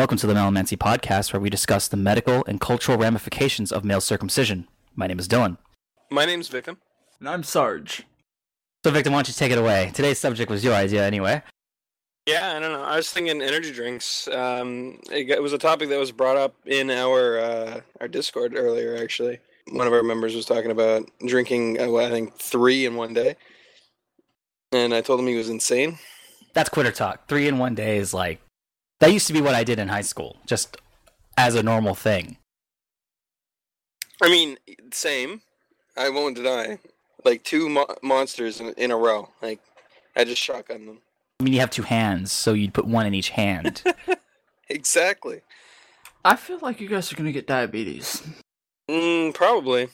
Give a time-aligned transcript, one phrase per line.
[0.00, 4.00] Welcome to the Melamancy Podcast, where we discuss the medical and cultural ramifications of male
[4.00, 4.66] circumcision.
[4.96, 5.58] My name is Dylan.
[6.10, 6.78] My name's Victim.
[7.18, 8.06] And I'm Sarge.
[8.82, 9.90] So, Victim, why don't you take it away?
[9.92, 11.42] Today's subject was your idea, anyway.
[12.24, 12.82] Yeah, I don't know.
[12.82, 14.26] I was thinking energy drinks.
[14.28, 18.08] Um, it, got- it was a topic that was brought up in our uh, our
[18.08, 18.96] Discord earlier.
[18.96, 19.38] Actually,
[19.70, 21.78] one of our members was talking about drinking.
[21.78, 23.36] Uh, what, I think three in one day,
[24.72, 25.98] and I told him he was insane.
[26.54, 27.28] That's quitter talk.
[27.28, 28.40] Three in one day is like
[29.00, 30.76] that used to be what I did in high school, just
[31.36, 32.36] as a normal thing.
[34.22, 34.58] I mean,
[34.92, 35.42] same.
[35.96, 36.78] I won't deny.
[37.24, 39.28] Like two mo- monsters in, in a row.
[39.42, 39.60] Like
[40.16, 40.98] I just shotgun them.
[41.38, 43.82] I mean, you have two hands, so you'd put one in each hand.
[44.70, 45.40] Exactly.
[46.24, 48.22] I feel like you guys are gonna get diabetes.
[48.88, 49.88] Mm, probably.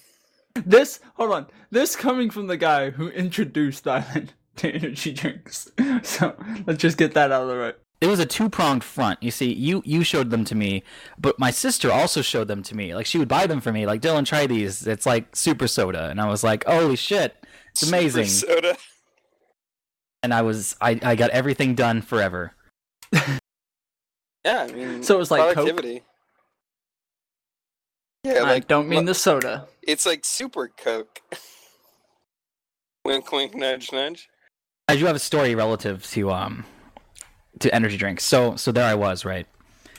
[0.55, 5.70] This, hold on, this coming from the guy who introduced Island to energy drinks.
[6.02, 6.36] So
[6.66, 7.73] let's just get that out of the way.
[8.00, 9.23] It was a two pronged front.
[9.23, 10.82] You see, you you showed them to me,
[11.18, 12.95] but my sister also showed them to me.
[12.95, 13.86] Like she would buy them for me.
[13.86, 14.86] Like Dylan, try these.
[14.86, 17.36] It's like super soda, and I was like, holy shit,
[17.70, 18.27] it's amazing.
[18.27, 18.77] Super soda.
[20.22, 22.52] And I was I I got everything done forever.
[23.12, 25.55] Yeah, I mean, So it was like Coke?
[25.55, 26.02] productivity.
[28.24, 29.67] Yeah, I like don't mean lo- the soda.
[29.83, 31.20] It's like super Coke.
[33.05, 34.28] wink, wink, nudge, nudge.
[34.89, 36.64] I do have a story relative to um
[37.60, 38.24] to energy drinks.
[38.24, 39.46] So so there I was, right?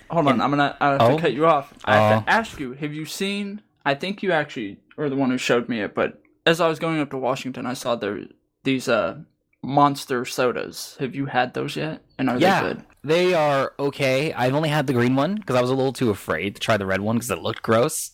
[0.09, 1.15] Hold on, I'm gonna I have Oh?
[1.15, 1.73] to cut you off.
[1.85, 2.25] I have Oh.
[2.25, 3.61] to ask you, have you seen?
[3.85, 6.79] I think you actually are the one who showed me it, but as I was
[6.79, 8.19] going up to Washington, I saw there
[8.63, 9.19] these uh
[9.63, 10.95] monster sodas.
[10.99, 12.01] Have you had those yet?
[12.17, 12.85] And are yeah, they good?
[13.03, 14.33] they are okay.
[14.33, 16.77] I've only had the green one because I was a little too afraid to try
[16.77, 18.11] the red one because it looked gross.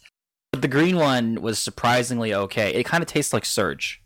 [0.52, 2.74] But the green one was surprisingly okay.
[2.74, 4.03] It kind of tastes like Surge,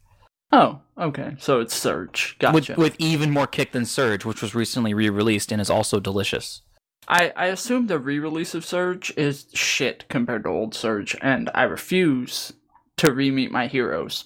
[0.51, 1.35] Oh, okay.
[1.39, 2.37] So it's Surge.
[2.39, 2.53] Gotcha.
[2.53, 6.61] with with even more kick than Surge, which was recently re-released and is also delicious.
[7.09, 11.63] I, I assume the re-release of Surge is shit compared to old Surge, and I
[11.63, 12.53] refuse
[12.97, 14.25] to re-meet my heroes.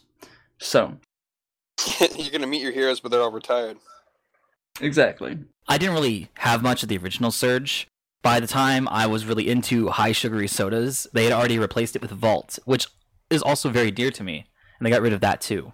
[0.59, 0.97] So
[2.15, 3.77] You're gonna meet your heroes, but they're all retired.
[4.79, 5.37] exactly.
[5.67, 7.87] I didn't really have much of the original Surge.
[8.23, 12.01] By the time I was really into high sugary sodas, they had already replaced it
[12.01, 12.87] with Vault, which
[13.31, 14.45] is also very dear to me,
[14.79, 15.73] and they got rid of that too.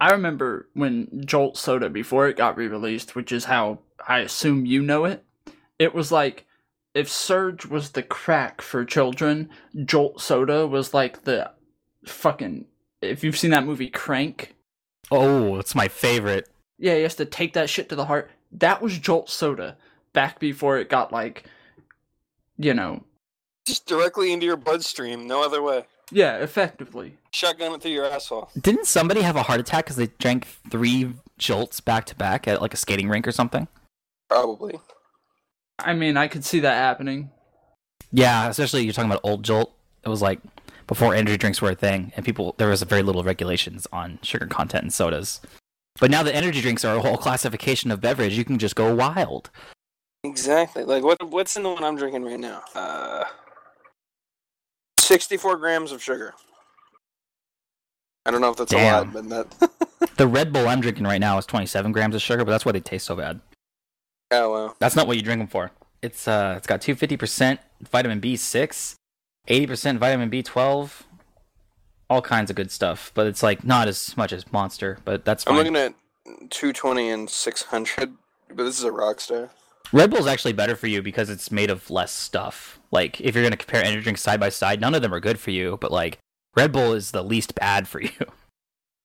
[0.00, 4.82] I remember when Jolt Soda before it got re-released, which is how I assume you
[4.82, 5.24] know it.
[5.78, 6.46] It was like
[6.94, 9.50] if Surge was the crack for children,
[9.84, 11.50] Jolt Soda was like the
[12.06, 12.66] fucking.
[13.02, 14.54] If you've seen that movie Crank,
[15.10, 16.48] Oh, it's my favorite.
[16.78, 18.30] Yeah, he has to take that shit to the heart.
[18.52, 19.76] That was Jolt Soda
[20.12, 21.44] back before it got like,
[22.56, 23.04] you know,
[23.66, 25.84] Just directly into your bloodstream, no other way.
[26.10, 27.18] Yeah, effectively.
[27.32, 28.50] Shotgun it through your asshole.
[28.60, 32.60] Didn't somebody have a heart attack because they drank three jolts back to back at
[32.60, 33.68] like a skating rink or something?
[34.28, 34.78] Probably.
[35.78, 37.30] I mean, I could see that happening.
[38.12, 39.72] Yeah, especially you're talking about old jolt.
[40.04, 40.40] It was like
[40.86, 44.46] before energy drinks were a thing, and people there was very little regulations on sugar
[44.46, 45.40] content in sodas.
[46.00, 48.94] But now that energy drinks are a whole classification of beverage, you can just go
[48.94, 49.50] wild.
[50.24, 50.84] Exactly.
[50.84, 51.22] Like what?
[51.28, 52.62] What's in the one I'm drinking right now?
[52.74, 53.24] Uh,
[55.10, 56.34] sixty-four grams of sugar.
[58.26, 59.70] I don't know if that's a lot, but that.
[60.16, 62.72] The Red Bull I'm drinking right now is 27 grams of sugar, but that's why
[62.72, 63.40] they taste so bad.
[64.30, 64.74] oh wow.
[64.78, 65.72] That's not what you drink them for.
[66.02, 68.94] It's uh, it's got 250% vitamin B6,
[69.48, 71.02] 80% vitamin B12,
[72.08, 73.12] all kinds of good stuff.
[73.14, 75.94] But it's like not as much as Monster, but that's I'm looking at
[76.50, 78.12] two twenty and six hundred,
[78.48, 79.50] but this is a Rockstar.
[79.92, 82.78] Red Bull's actually better for you because it's made of less stuff.
[82.90, 85.40] Like if you're gonna compare energy drinks side by side, none of them are good
[85.40, 86.18] for you, but like
[86.56, 88.10] Red Bull is the least bad for you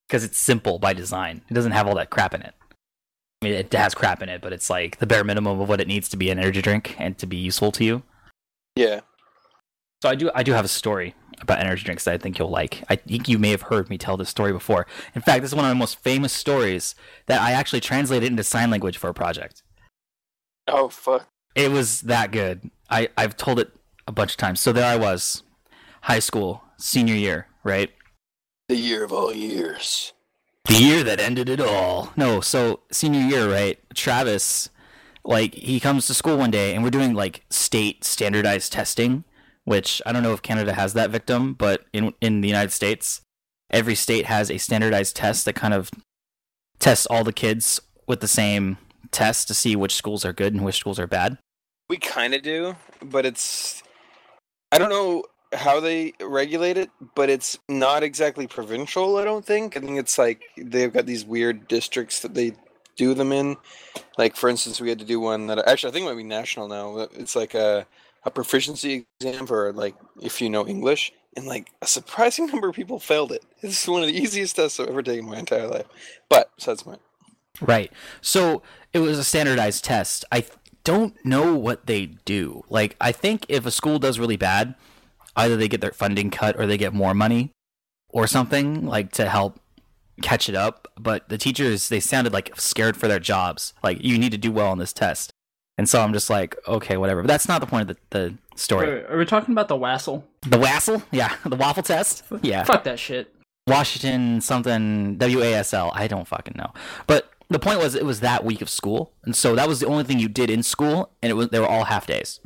[0.08, 1.42] because it's simple by design.
[1.50, 2.54] It doesn't have all that crap in it.
[3.42, 5.82] I mean, it has crap in it, but it's like the bare minimum of what
[5.82, 8.04] it needs to be an energy drink and to be useful to you.
[8.76, 9.02] Yeah.
[10.02, 12.50] So I do I do have a story about energy drinks that I think you'll
[12.50, 12.84] like.
[12.90, 14.86] I think you may have heard me tell this story before.
[15.16, 18.44] In fact, this is one of the most famous stories that I actually translated into
[18.44, 19.64] sign language for a project.
[20.68, 21.28] Oh fuck.
[21.56, 22.70] It was that good.
[22.90, 23.72] I, I've told it
[24.08, 24.60] a bunch of times.
[24.60, 25.44] So there I was,
[26.02, 27.92] high school, senior year, right?
[28.68, 30.14] The year of all years.
[30.66, 32.12] The year that ended it all.
[32.18, 33.80] No, so senior year, right?
[33.94, 34.70] Travis,
[35.24, 39.24] like, he comes to school one day and we're doing like state standardized testing,
[39.64, 43.22] which I don't know if Canada has that victim, but in in the United States,
[43.70, 45.92] every state has a standardized test that kind of
[46.80, 48.78] tests all the kids with the same
[49.12, 51.38] test to see which schools are good and which schools are bad.
[51.90, 53.84] We kind of do, but it's.
[54.72, 55.24] I don't know
[55.54, 59.18] how they regulate it, but it's not exactly provincial.
[59.18, 59.78] I don't think.
[59.78, 62.54] I think it's like they've got these weird districts that they
[62.96, 63.58] do them in.
[64.18, 66.68] Like for instance, we had to do one that actually I think might be national
[66.68, 67.08] now.
[67.14, 67.86] It's like a
[68.24, 72.76] a proficiency exam for like if you know English, and like a surprising number of
[72.76, 73.44] people failed it.
[73.62, 75.86] It's one of the easiest tests I've ever taken in my entire life.
[76.30, 77.02] But besides the point.
[77.62, 77.92] Right.
[78.22, 78.64] So
[78.96, 80.24] it was a standardized test.
[80.32, 80.46] I
[80.86, 82.64] don't know what they do.
[82.70, 84.74] Like, I think if a school does really bad,
[85.36, 87.52] either they get their funding cut or they get more money
[88.08, 89.60] or something, like to help
[90.22, 90.88] catch it up.
[90.98, 93.74] But the teachers, they sounded like scared for their jobs.
[93.84, 95.34] Like, you need to do well on this test.
[95.78, 97.22] And so I'm just like, okay, whatever.
[97.22, 98.88] But that's not the point of the, the story.
[98.88, 100.24] Wait, are we talking about the Wassel?
[100.44, 101.04] The Wassel?
[101.12, 101.36] Yeah.
[101.46, 102.24] The waffle test?
[102.42, 102.64] Yeah.
[102.64, 103.36] Fuck that shit.
[103.68, 105.92] Washington something W A S L.
[105.94, 106.72] I don't fucking know.
[107.08, 109.88] But the point was it was that week of school, and so that was the
[109.88, 112.40] only thing you did in school, and it was they were all half days.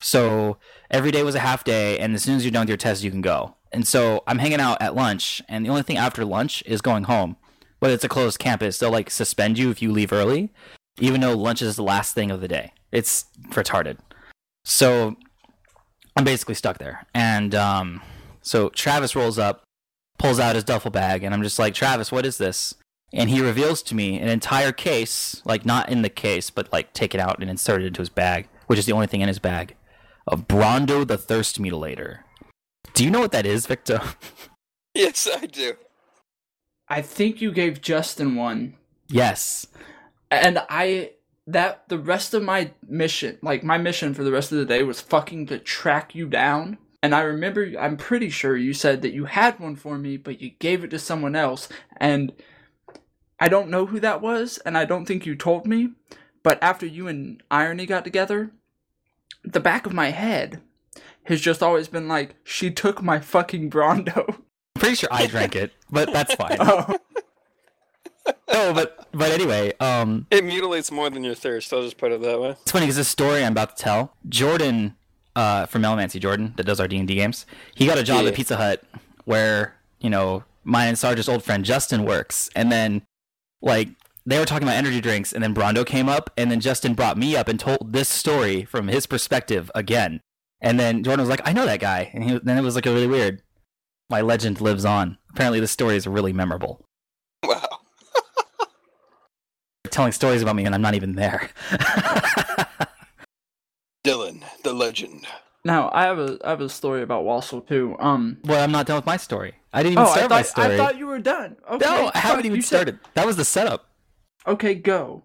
[0.00, 0.56] So
[0.90, 3.02] every day was a half day, and as soon as you're done with your test,
[3.02, 3.56] you can go.
[3.72, 7.04] And so I'm hanging out at lunch, and the only thing after lunch is going
[7.04, 7.36] home.
[7.78, 10.52] Whether it's a closed campus, they'll like suspend you if you leave early,
[10.98, 12.72] even though lunch is the last thing of the day.
[12.92, 13.98] It's retarded.
[14.64, 15.16] So
[16.16, 18.02] I'm basically stuck there, and um,
[18.42, 19.64] so Travis rolls up
[20.20, 22.74] pulls out his duffel bag, and I'm just like, Travis, what is this?
[23.12, 26.92] And he reveals to me an entire case, like not in the case, but like
[26.92, 29.74] taken out and inserted into his bag, which is the only thing in his bag,
[30.26, 32.20] of Brawndo the Thirst Mutilator.
[32.94, 34.00] Do you know what that is, Victor?
[34.92, 35.74] Yes, I do.
[36.88, 38.74] I think you gave Justin one,
[39.08, 39.68] yes.
[40.32, 41.12] and I
[41.46, 44.82] that the rest of my mission, like my mission for the rest of the day,
[44.82, 46.78] was fucking to track you down.
[47.02, 50.40] And I remember, I'm pretty sure you said that you had one for me, but
[50.40, 51.68] you gave it to someone else.
[51.96, 52.32] And
[53.40, 55.90] I don't know who that was, and I don't think you told me.
[56.42, 58.50] But after you and Irony got together,
[59.42, 60.60] the back of my head
[61.24, 64.28] has just always been like, she took my fucking Brawndo.
[64.28, 66.58] I'm pretty sure I drank it, but that's fine.
[68.26, 71.72] Oh, no, but but anyway, um, It mutilates more than your thirst.
[71.72, 72.50] I'll just put it that way.
[72.50, 74.94] it's funny because this story I'm about to tell, Jordan
[75.34, 78.22] uh, from Elemancy, Jordan that does our D and D games, he got a job
[78.22, 78.28] Yeah.
[78.28, 78.82] at Pizza Hut
[79.24, 83.02] where you know mine and Sarge's old friend Justin works, and then
[83.62, 83.88] like
[84.26, 87.16] they were talking about energy drinks, and then Brawndo came up, and then Justin brought
[87.16, 90.20] me up and told this story from his perspective again,
[90.60, 92.86] and then Jordan was like, "I know that guy," and he, then it was like
[92.86, 93.42] a really weird.
[94.08, 95.18] My legend lives on.
[95.30, 96.84] Apparently, this story is really memorable.
[97.44, 97.78] Wow.
[99.90, 101.50] Telling stories about me, and I'm not even there.
[104.04, 105.26] Dylan, the legend.
[105.64, 107.96] Now I have a I have a story about Wassel too.
[107.98, 109.54] Um, well, I'm not done with my story.
[109.72, 110.74] I didn't even oh, I start my story.
[110.74, 111.56] I thought you were done.
[111.70, 112.98] Okay, no, I haven't even you said- started.
[113.14, 113.86] That was the setup.
[114.46, 115.22] Okay, go.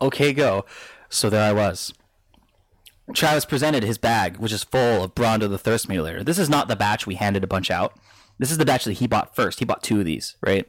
[0.00, 0.64] Okay, go.
[1.08, 1.92] So there I was.
[3.14, 6.22] Travis presented his bag, which is full of Brawndo the Thirst Mutilator.
[6.24, 7.98] This is not the batch we handed a bunch out.
[8.38, 9.58] This is the batch that he bought first.
[9.58, 10.68] He bought two of these, right?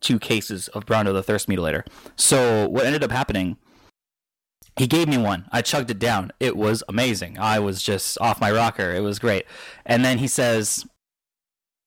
[0.00, 1.86] Two cases of Brawndo the Thirst Mutilator.
[2.16, 3.56] So what ended up happening,
[4.78, 5.46] he gave me one.
[5.52, 6.32] I chugged it down.
[6.40, 7.38] It was amazing.
[7.38, 8.92] I was just off my rocker.
[8.92, 9.44] It was great.
[9.84, 10.86] And then he says,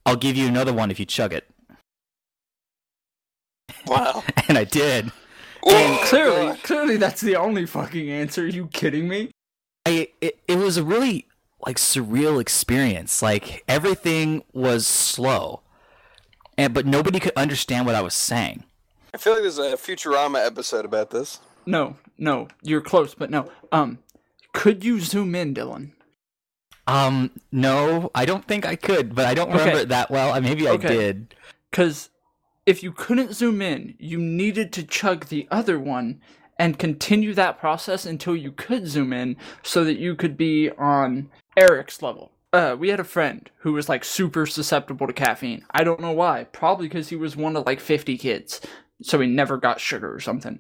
[0.06, 1.48] I'll give you another one if you chug it.
[3.88, 4.24] Wow.
[4.48, 5.12] And I did.
[5.66, 6.64] Oh Whoa, Clearly, God.
[6.64, 8.44] clearly that's the only fucking answer.
[8.44, 9.32] Are you kidding me?
[9.86, 11.28] I it, it was a really
[11.66, 13.22] like surreal experience.
[13.22, 15.62] Like everything was slow,
[16.58, 18.66] and but nobody could understand what I was saying.
[19.14, 21.40] I feel like there's a Futurama episode about this.
[21.66, 23.50] No, no, you're close, but no.
[23.72, 24.00] Um,
[24.54, 25.92] could you zoom in, Dylan?
[26.88, 29.60] Um, no, I don't think I could, but I don't Okay.
[29.60, 30.34] remember it that well.
[30.34, 30.88] Uh, Maybe I Okay.
[30.88, 31.36] did.
[31.70, 32.10] Because
[32.66, 36.20] if you couldn't zoom in, you needed to chug the other one
[36.60, 41.30] and continue that process until you could zoom in so that you could be on
[41.58, 42.32] Eric's level.
[42.54, 45.64] Uh, we had a friend who was like super susceptible to caffeine.
[45.72, 46.44] I don't know why.
[46.52, 48.60] Probably because he was one of like 50 kids,
[49.02, 50.60] so he never got sugar or something.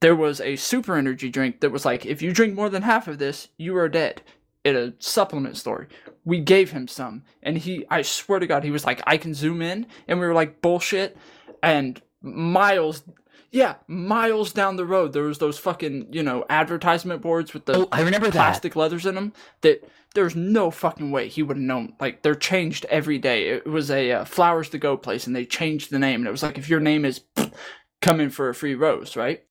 [0.00, 3.08] There was a super energy drink that was like, if you drink more than half
[3.08, 4.22] of this, you are dead.
[4.64, 5.88] At a supplement store
[6.24, 9.32] we gave him some and he i swear to god he was like i can
[9.32, 11.16] zoom in and we were like bullshit.
[11.62, 13.02] And miles
[13.50, 17.78] yeah miles down the road there was those fucking you know advertisement boards with the
[17.78, 18.32] Oh, I remember that.
[18.32, 21.94] plastic leathers in them that there's no fucking way he would have known.
[22.00, 23.48] Like they're changed every day.
[23.48, 26.32] It was a uh, flowers to go place and they changed the name and it
[26.32, 27.22] was like if your name is
[28.02, 29.44] come in for a free rose right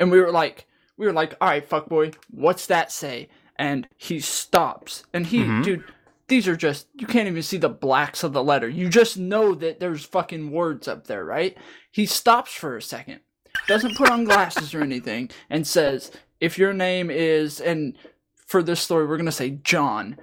[0.00, 3.28] and we were like we were like all right fuck boy what's that say?
[3.58, 5.04] And he stops.
[5.12, 5.64] And he Mhm.
[5.64, 5.84] dude
[6.28, 8.68] these are just you can't even see the blacks of the letter.
[8.68, 11.56] You just know that there's fucking words up there right?
[11.90, 13.20] He stops for a second
[13.68, 17.96] doesn't put on glasses or anything and says if your name is and
[18.36, 20.18] for this story we're gonna say john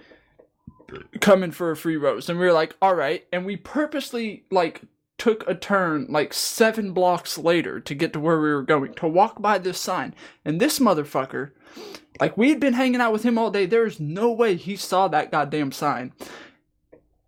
[1.21, 2.29] coming for a free rose.
[2.29, 3.25] And we were like all right.
[3.33, 4.81] And we purposely like
[5.17, 9.07] took a turn like seven blocks later to get to where we were going to
[9.07, 10.13] walk by this sign.
[10.43, 11.51] And this motherfucker,
[12.19, 13.65] like we had been hanging out with him all day.
[13.65, 16.13] There's no way he saw that goddamn sign.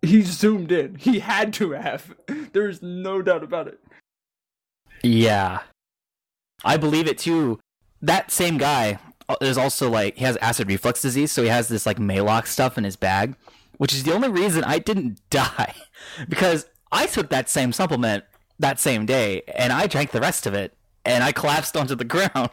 [0.02, 0.96] He zoomed in.
[0.96, 2.14] He had to have.
[2.52, 3.80] There's no doubt about it.
[5.02, 5.60] Yeah.
[6.64, 7.60] I believe it too.
[8.02, 8.98] That same guy
[9.40, 12.78] is also like he has acid reflux disease, so he has this like Maalox stuff
[12.78, 13.36] in his bag,
[13.78, 15.74] which is the only reason I didn't die
[16.28, 16.66] because
[16.96, 18.24] I took that same supplement
[18.58, 20.72] that same day and I drank the rest of it
[21.04, 22.50] and I collapsed onto the ground.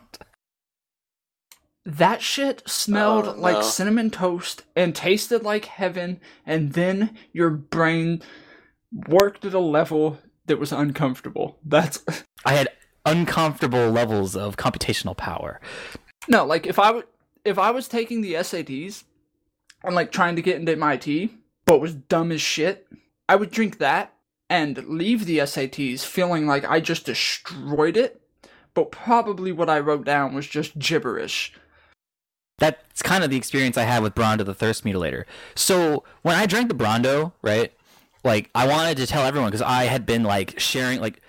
[1.86, 8.22] That shit smelled Oh, like cinnamon toast and tasted like heaven, and then your brain
[9.10, 11.58] worked at a level that was uncomfortable.
[11.66, 12.02] That's
[12.46, 12.70] I had
[13.06, 15.60] uncomfortable levels of computational power.
[16.30, 17.06] no, like if I would
[17.44, 19.04] if I was taking the SATs
[19.84, 21.34] and like trying to get into MIT,
[21.66, 22.88] but was dumb as shit,
[23.28, 24.12] I would drink that
[24.54, 28.22] and leave the SATs feeling like I just destroyed it.
[28.76, 31.54] But probably what I wrote down was just gibberish.
[32.60, 35.24] That's kind of the experience I had with Brawndo the Thirst Mutilator.
[35.56, 37.74] So when I drank the Brawndo, right,
[38.24, 41.24] like I wanted to tell everyone because I had been like sharing, like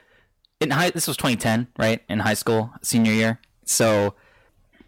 [0.60, 0.90] in high.
[0.90, 3.40] This was 2010, right, in high school, senior year.
[3.64, 4.14] So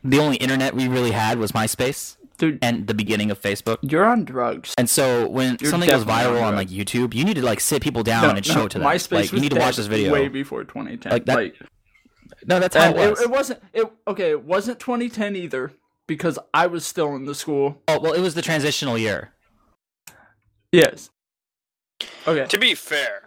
[0.04, 3.78] the only internet we really had was MySpace Dude, and the beginning of Facebook.
[3.82, 4.74] you're on drugs.
[4.78, 7.60] And so when You're something goes viral on on like YouTube, you need to like
[7.60, 8.86] sit people down and show it to them.
[8.86, 10.12] MySpace like was you need to watch this video.
[10.12, 11.12] way before 2010.
[11.12, 11.54] Like that- Like,
[12.46, 13.20] no, that's how and it it, was.
[13.22, 13.62] it wasn't.
[13.72, 14.30] It okay.
[14.30, 15.72] It wasn't 2010 either
[16.06, 17.80] because I was still in the school.
[17.88, 19.32] oh well, it was the transitional year.
[20.72, 21.10] Yes.
[22.26, 22.46] Okay.
[22.46, 23.25] To be fair,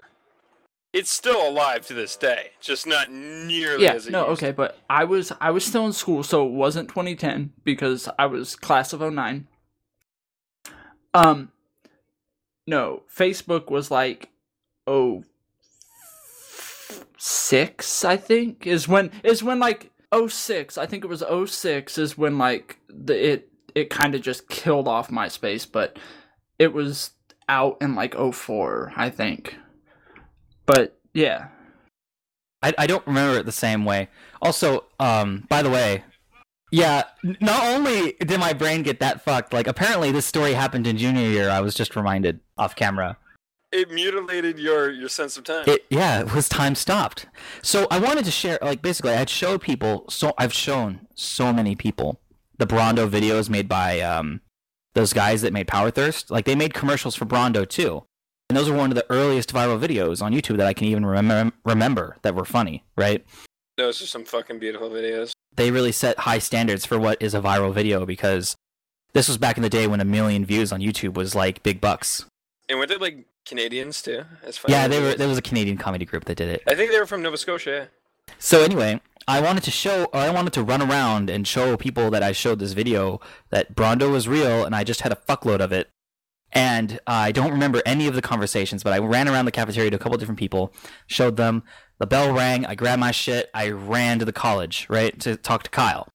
[0.94, 3.94] it's still alive to this day, just not nearly Yeah.
[3.94, 4.30] as it No.
[4.30, 4.52] used Okay.
[4.52, 8.56] But I was I was still in school, so it wasn't 2010 because I was
[8.56, 9.48] class of 09.
[11.14, 11.52] Um.
[12.68, 14.30] No, Facebook was like,
[14.86, 15.24] oh,
[17.18, 18.06] six.
[18.06, 20.78] I think is when is when like oh six.
[20.78, 24.50] I think it was oh six is when like the it it kind of just
[24.50, 25.98] killed off MySpace, but
[26.58, 27.12] it was
[27.48, 28.94] out in like oh four.
[28.96, 29.56] I think.
[30.70, 31.48] But yeah,
[32.62, 34.08] I, I don't remember it the same way.
[34.40, 36.04] Also, um, by the way,
[36.72, 37.06] yeah,
[37.42, 41.28] not only did my brain get that fucked, like apparently this story happened in junior
[41.28, 41.50] year.
[41.50, 43.18] I was just reminded off camera.
[43.72, 45.64] It mutilated your your sense of time.
[45.66, 47.26] It yeah, it was time stopped.
[47.64, 50.06] So I wanted to share, like basically, I'd show people.
[50.08, 52.22] So I've shown so many people
[52.60, 54.42] the Brawndo videos made by um,
[54.94, 56.30] those guys that made Power Thirst.
[56.30, 58.04] Like they made commercials for Brawndo too,
[58.50, 61.06] and those were one of the earliest viral videos on YouTube that I can even
[61.06, 62.84] remember remember that were funny.
[62.98, 63.26] Right?
[63.78, 65.32] Those are some fucking beautiful videos.
[65.56, 68.56] they really set high standards for what is a viral video because
[69.14, 71.80] this was back in the day when a million views on YouTube was like big
[71.80, 72.26] bucks.
[72.68, 74.24] And were they like Canadians too?
[74.68, 75.16] Yeah, they were.
[75.16, 76.64] There was a Canadian comedy group that did it.
[76.68, 77.90] I think they were from Nova Scotia.
[78.38, 82.12] So anyway, I wanted to show, or I wanted to run around and show people
[82.12, 85.62] that I showed this video that Brawndo was real, and I just had a fuckload
[85.62, 85.90] of it.
[86.52, 89.96] And I don't remember any of the conversations, but I ran around the cafeteria to
[89.96, 90.74] a couple different people,
[91.08, 91.64] showed them.
[92.00, 92.66] The bell rang.
[92.66, 93.50] I grabbed my shit.
[93.54, 96.08] I ran to the college, right, to talk to Kyle.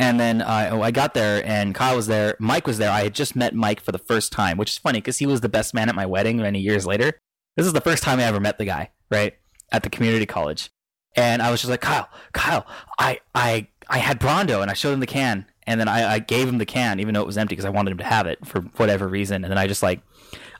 [0.00, 2.36] And then uh, I got there, and Kyle was there.
[2.40, 2.90] Mike was there.
[2.90, 5.40] I had just met Mike for the first time, which is funny because he was
[5.40, 7.12] the best man at my wedding many years later.
[7.56, 9.34] This is the first time I ever met the guy, right,
[9.70, 10.70] at the community college.
[11.14, 12.66] And I was just like, Kyle, Kyle,
[12.98, 16.18] I, I, I had Brawndo, and I showed him the can, and then I, I
[16.18, 18.26] gave him the can, even though it was empty, because I wanted him to have
[18.26, 19.44] it for whatever reason.
[19.44, 20.00] And then I just like,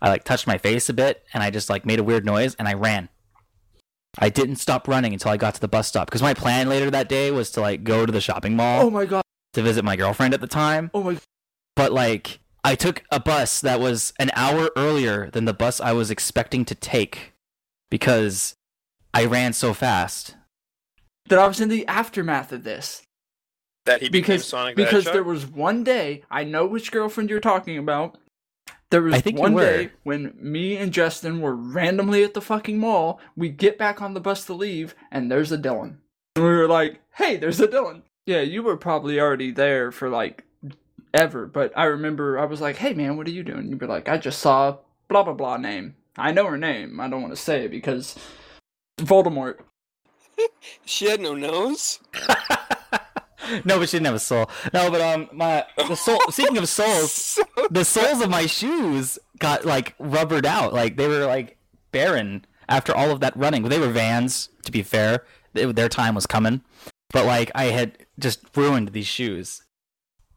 [0.01, 2.55] I like touched my face a bit, and I just like made a weird noise,
[2.57, 3.09] and I ran.
[4.19, 6.91] I didn't stop running until I got to the bus stop, because my plan later
[6.91, 9.23] that day was to like go to the shopping mall Oh my god.
[9.55, 10.91] to visit my girlfriend at the time.
[10.93, 11.17] Oh my.
[11.77, 15.93] But like, I took a bus that was an hour earlier than the bus I
[15.93, 17.33] was expecting to take,
[17.91, 18.55] because
[19.15, 20.37] I ran so fast.
[21.29, 23.03] That I was in the aftermath of this
[23.85, 25.15] That he became because Sonic the because Hedgehog?
[25.15, 28.17] there was one day I know which girlfriend you're talking about.
[28.91, 32.79] There was I think one day when me and Justin were randomly at the fucking
[32.79, 33.21] mall.
[33.37, 35.97] We get back on the bus to leave, and there's a Dylan.
[36.37, 40.09] And we were like, "Hey, there's a Dylan." Yeah, you were probably already there for
[40.09, 40.45] like
[41.15, 43.87] ever, but I remember I was like, "Hey, man, what are you doing?" You were
[43.87, 44.77] like, "I just saw
[45.09, 45.97] blah blah blah name.
[46.17, 47.01] I know her name.
[47.01, 48.17] I don't want to say it because
[49.01, 49.57] Voldemort."
[50.85, 52.01] She had no nose.
[53.65, 54.51] no, but she didn't have a soul.
[54.73, 56.19] No, but um, my the soul.
[56.31, 60.73] speaking of souls, So the soles of my shoes got like rubbered out.
[60.73, 61.57] Like they were like
[61.91, 63.63] barren after all of that running.
[63.65, 65.25] They were Vans, to be fair.
[65.53, 66.63] They- their time was coming,
[67.11, 69.63] but like I had just ruined these shoes,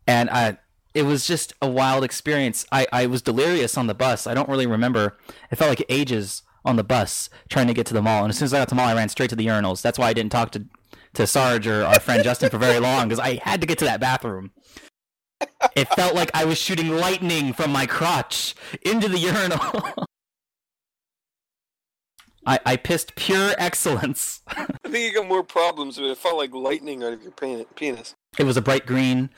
[0.08, 0.58] and I.
[0.94, 2.66] It was just a wild experience.
[2.72, 4.26] I, I was delirious on the bus.
[4.28, 5.18] I don't really remember.
[5.52, 8.24] It felt like ages on the bus trying to get to the mall.
[8.24, 9.82] And as soon as I got to the mall, I ran straight to the urinals.
[9.82, 10.64] That's why I didn't talk to
[11.16, 13.86] to Sarge or our friend Justin for very long because I had to get to
[13.86, 14.52] that bathroom.
[15.76, 19.60] It felt like I was shooting lightning from my crotch into the urinal.
[22.46, 24.42] I, I pissed pure excellence.
[24.48, 28.16] I think you got more problems, but it felt like lightning out of your penis.
[28.38, 29.30] It was a bright green,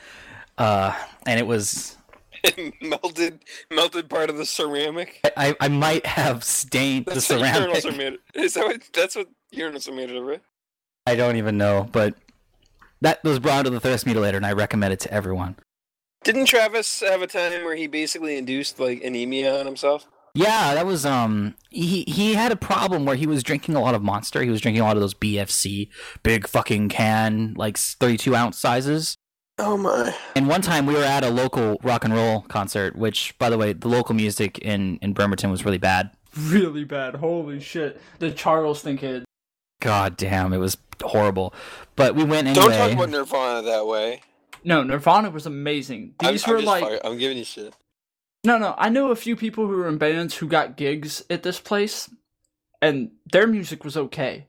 [0.57, 0.93] uh,
[1.25, 1.95] and it was.
[2.43, 3.39] It melted,
[3.71, 5.19] melted part of the ceramic.
[5.35, 7.75] I, I might have stained That's the ceramic.
[7.75, 8.19] urinals are made.
[8.35, 8.83] Is that what?
[8.93, 10.41] That's what urinals are made of, right?
[11.07, 12.15] I don't even know, but
[12.99, 15.55] that was Brawndo the thirst mutilator, and I recommend it to everyone.
[16.25, 20.05] Didn't Travis have a time where he basically induced like anemia on himself?
[20.33, 23.95] Yeah, that was um he he had a problem where he was drinking a lot
[23.95, 24.43] of Monster.
[24.43, 25.87] He was drinking a lot of those BFC
[26.23, 29.15] big fucking can like 32 ounce sizes.
[29.59, 30.13] Oh my!
[30.35, 33.57] And one time we were at a local rock and roll concert, which by the
[33.57, 36.11] way, the local music in in Bremerton was really bad.
[36.37, 37.15] Really bad.
[37.15, 38.01] Holy shit.
[38.19, 39.23] The Charleston kid.
[39.79, 41.53] God damn, it was horrible.
[41.95, 42.65] But we went anyway.
[42.67, 44.21] Don't talk about Nirvana that way.
[44.63, 46.13] No, Nirvana was amazing.
[46.21, 47.73] I'm- These I'm, were just like fire- I'm giving you shit.
[48.43, 48.75] No, no.
[48.77, 52.09] I know a few people who were in bands who got gigs at this place,
[52.81, 54.47] and their music was okay.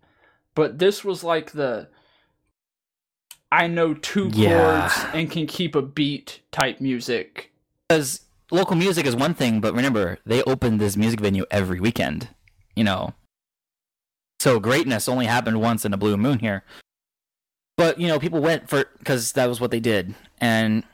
[0.54, 1.88] But this was like the
[3.50, 4.80] I know two Yeah.
[4.90, 7.52] chords and can keep a beat type music.
[7.88, 12.28] because local music is one thing, but remember they open this music venue every weekend.
[12.76, 13.14] You know,
[14.38, 16.64] so greatness only happened once in a blue moon here.
[17.76, 20.84] But you know, people went for because that was what they did, and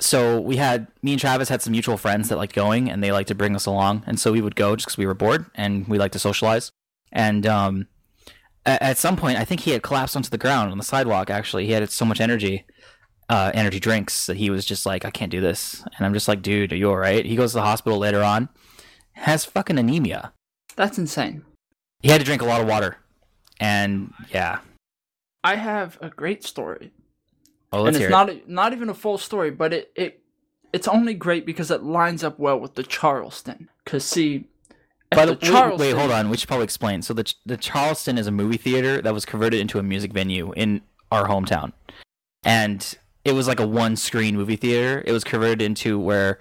[0.00, 3.12] so we had me and Travis had some mutual friends that liked going, and they
[3.12, 5.46] liked to bring us along, and so we would go just because we were bored
[5.54, 6.72] and we liked to socialize.
[7.12, 7.86] And um,
[8.64, 11.30] at, at some point, I think he had collapsed onto the ground on the sidewalk.
[11.30, 12.64] Actually, he had so much energy
[13.28, 15.82] uh, energy drinks that he was just like, I can't do this.
[15.96, 17.24] And I'm just like, dude, are you all right?
[17.24, 18.48] He goes to the hospital later on,
[19.12, 20.32] has fucking anemia.
[20.76, 21.44] That's insane.
[22.02, 22.96] He had to drink a lot of water.
[23.60, 24.58] And yeah.
[25.44, 26.92] I have a great story.
[27.72, 28.10] Oh, and let's it's hear it.
[28.10, 30.22] not not even a full story, but it, it
[30.72, 33.68] it's only great because it lines up well with the Charleston.
[33.86, 34.48] Cause see,
[35.10, 36.28] By the, the wait, Charleston, wait, hold on.
[36.28, 37.02] We should probably explain.
[37.02, 40.52] So the the Charleston is a movie theater that was converted into a music venue
[40.52, 41.72] in our hometown,
[42.42, 45.02] and it was like a one screen movie theater.
[45.06, 46.38] It was converted into where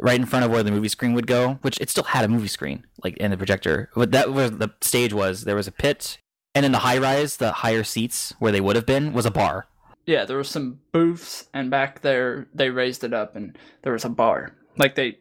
[0.00, 2.28] right in front of where the movie screen would go, which it still had a
[2.28, 3.90] movie screen like in the projector.
[3.94, 6.18] But that was the stage was there was a pit,
[6.54, 9.30] and in the high rise, the higher seats where they would have been was a
[9.30, 9.66] bar.
[10.06, 14.04] Yeah, there was some booths, and back there they raised it up, and there was
[14.04, 14.54] a bar.
[14.76, 15.18] Like they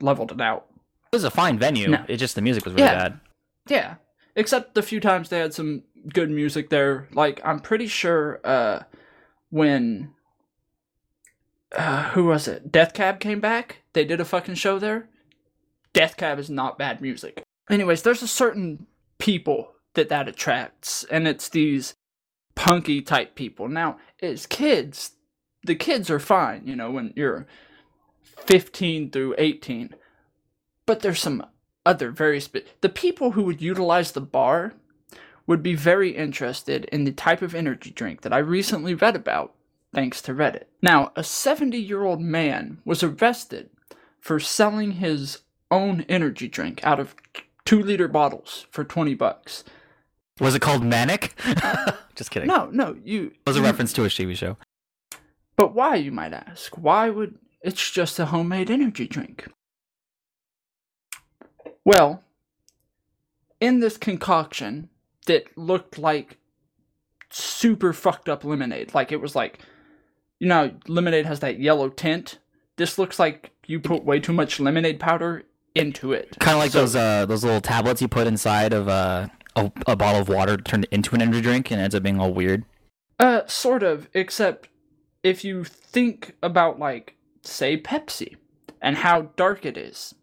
[0.00, 0.66] leveled it out.
[1.12, 1.88] It was a fine venue.
[1.88, 2.04] No.
[2.08, 2.94] It just the music was really Yeah.
[3.08, 3.20] bad.
[3.68, 3.94] Yeah,
[4.36, 7.08] except the few times they had some good music there.
[7.12, 8.80] Like I'm pretty sure uh,
[9.50, 10.10] when
[11.76, 12.70] uh, who was it?
[12.70, 13.82] Death Cab came back.
[13.92, 15.08] They did a fucking show there.
[15.92, 17.42] Death Cab is not bad music.
[17.70, 18.86] Anyways, there's a certain
[19.18, 21.94] people that that attracts, and it's these
[22.54, 23.68] punky type people.
[23.68, 25.12] Now, as kids,
[25.62, 27.46] the kids are fine, you know, when you're
[28.22, 29.94] 15 through 18.
[30.86, 31.46] But there's some
[31.84, 34.74] other very spe- the people who would utilize the bar
[35.46, 39.54] would be very interested in the type of energy drink that I recently read about
[39.94, 40.64] thanks to Reddit.
[40.80, 43.70] Now, a 70-year-old man was arrested
[44.20, 47.14] for selling his own energy drink out of
[47.66, 49.64] 2-liter bottles for 20 bucks.
[50.40, 51.34] Was it called Manic?
[52.14, 52.48] just kidding.
[52.48, 54.56] No, no, you It was a reference to a TV show.
[55.56, 56.76] But why, you might ask?
[56.76, 59.48] Why would it's just a homemade energy drink?
[61.84, 62.22] Well,
[63.60, 64.88] in this concoction
[65.26, 66.38] that looked like
[67.30, 69.60] super fucked up lemonade, like it was like,
[70.42, 72.38] you know, lemonade has that yellow tint.
[72.76, 75.44] This looks like you put way too much lemonade powder
[75.76, 76.36] into it.
[76.40, 79.70] Kind of like So- those uh those little tablets you put inside of uh, a
[79.86, 82.34] a bottle of water turned into an energy drink and it ends up being all
[82.34, 82.64] weird.
[83.20, 84.68] Uh, sort of, except
[85.22, 88.34] if you think about, like, say, Pepsi
[88.80, 90.16] and how dark it is.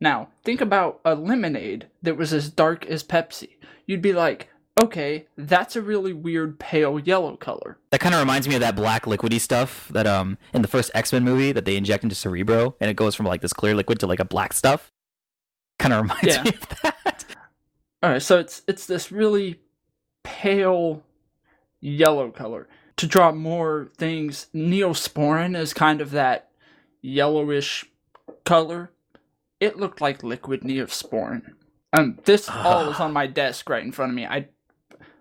[0.00, 3.50] Now, think about a lemonade that was as dark as Pepsi.
[3.84, 4.48] You'd be like,
[4.82, 7.78] okay, that's a really weird pale yellow color.
[7.90, 10.90] That kind of reminds me of that black liquidy stuff that um in the first
[10.94, 13.74] X Men movie that they inject into Cerebro and it goes from like this clear
[13.74, 14.92] liquid to like a black stuff.
[15.78, 16.42] Kind of reminds Yeah.
[16.42, 17.24] me of that.
[18.04, 19.60] Alright, so it's it's this really
[20.24, 21.02] pale
[21.80, 22.68] yellow color.
[22.96, 26.50] To draw more things, Neosporin is kind of that
[27.00, 27.86] yellowish
[28.44, 28.90] color.
[29.58, 31.42] It looked like liquid Neosporin.
[31.92, 34.26] Um, this all is on my desk right in front of me.
[34.26, 34.48] I,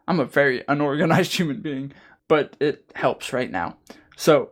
[0.09, 1.93] I'm a very unorganized human being,
[2.27, 3.77] but it helps right now.
[4.17, 4.49] So,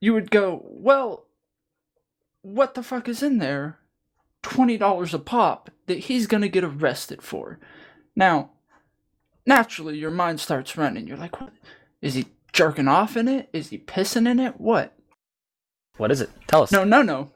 [0.00, 1.26] you would go, well,
[2.42, 3.78] what the fuck is in there?
[4.42, 7.60] $20 a pop that he's going to get arrested for.
[8.16, 8.50] Now,
[9.46, 11.06] naturally, your mind starts running.
[11.06, 11.52] You're like, what?
[12.00, 13.48] Is he jerking off in it?
[13.52, 14.60] Is he pissing in it?
[14.60, 14.94] What?
[15.96, 16.30] What is it?
[16.46, 16.72] Tell us.
[16.72, 17.32] No, no, no.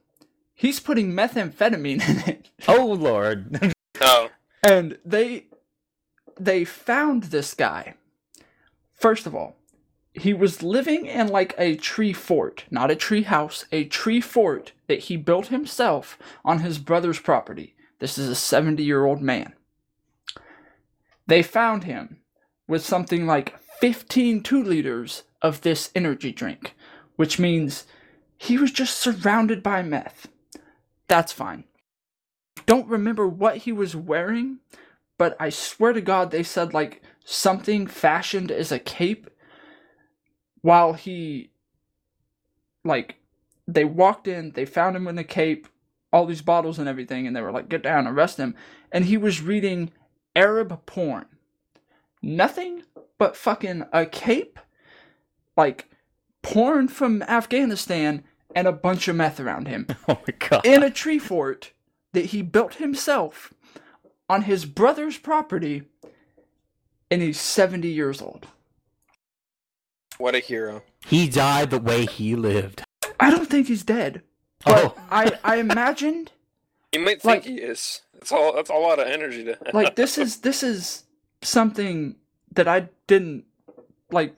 [0.55, 2.51] He's putting methamphetamine in it.
[2.69, 3.75] Oh lord.
[4.01, 4.31] Oh,
[4.63, 5.47] And they
[6.45, 7.95] they found this guy.
[8.93, 9.57] First of all,
[10.15, 14.73] he was living in like a tree fort, not a tree house, a tree fort
[14.87, 17.75] that he built himself on his brother's property.
[17.99, 19.55] This is a 70 year old man.
[21.27, 22.19] They found him
[22.69, 26.75] with something like 15 two liters of this energy drink,
[27.17, 27.85] which means
[28.37, 30.29] he was just surrounded by meth.
[31.09, 31.65] That's fine.
[32.67, 34.59] Don't remember what he was wearing,
[35.23, 39.31] but I swear to God, they said like something fashioned as a cape
[40.63, 41.53] while he,
[42.85, 43.21] like,
[43.69, 45.69] they walked in, they found him in a cape,
[46.13, 48.57] all these bottles and everything, and they were like, get down, arrest him.
[48.91, 49.93] And he was reading
[50.35, 51.27] Arab porn.
[52.21, 52.83] Nothing
[53.17, 54.59] but fucking a cape,
[55.57, 55.89] like
[56.43, 58.25] porn from Afghanistan,
[58.57, 60.67] and a bunch of meth around him oh my god.
[60.67, 61.71] in a tree fort
[62.13, 63.55] that he built himself
[64.33, 65.83] on his brother's property,
[67.11, 68.47] and he's 70 years old.
[70.19, 70.83] what a hero!
[71.07, 72.83] he died the way he lived.
[73.21, 74.23] I don't think he's dead,
[74.65, 74.95] but Oh.
[75.11, 76.33] I, I imagined
[76.93, 78.01] You might think Like- he is.
[78.15, 78.53] That's all.
[78.55, 79.59] That's a lot of energy to.
[79.75, 81.05] like this is this is
[81.43, 82.15] something
[82.55, 83.45] that I didn't
[84.13, 84.37] like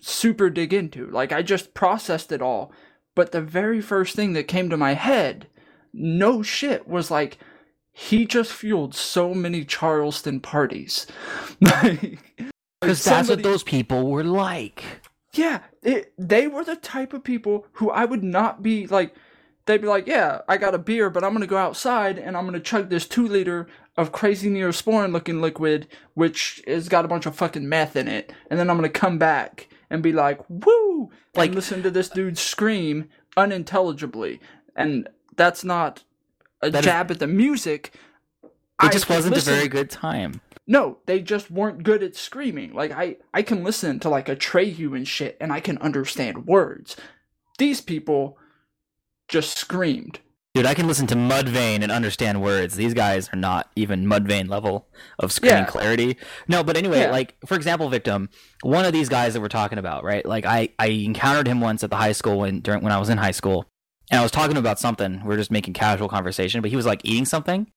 [0.00, 1.06] super dig into.
[1.10, 2.72] Like I just processed it all,
[3.14, 5.48] but the very first thing that came to my head,
[5.92, 7.36] no shit, was like
[7.98, 11.06] he just fueled so many Charleston parties.
[11.62, 12.18] like
[12.78, 14.84] Because that's what those people were like.
[15.32, 19.14] Yeah, it, they were the type of people who I would not be like.
[19.64, 22.44] They'd be like, "Yeah, I got a beer, but I'm gonna go outside and I'm
[22.44, 27.24] gonna chug this two liter of crazy neosporin looking liquid, which has got a bunch
[27.24, 31.10] of fucking meth in it, and then I'm gonna come back and be like, woo,
[31.34, 34.38] Like- like listen to this dude scream unintelligibly,
[34.76, 36.04] and that's not
[36.66, 37.92] a That is- jab at the music.
[38.82, 40.40] It just wasn't a very good time.
[40.66, 42.74] no, they just weren't good at screaming.
[42.74, 46.96] Like I, I can listen to like Atreyu and shit, and I can understand words.
[47.58, 48.36] These people
[49.28, 50.20] just screamed.
[50.54, 52.76] Dude, I can listen to Mudvayne and understand words.
[52.76, 55.64] These guys are not even Mudvayne level of screaming Yeah.
[55.66, 56.16] clarity.
[56.48, 57.10] No, but anyway, Yeah.
[57.10, 58.30] like for example, victim,
[58.62, 60.24] one of these guys that we're talking about, right?
[60.24, 63.08] Like I, I encountered him once at the high school when during when I was
[63.10, 63.66] in high school,
[64.10, 65.24] and I was talking about something.
[65.24, 67.70] We are just making casual conversation, but he was like eating something,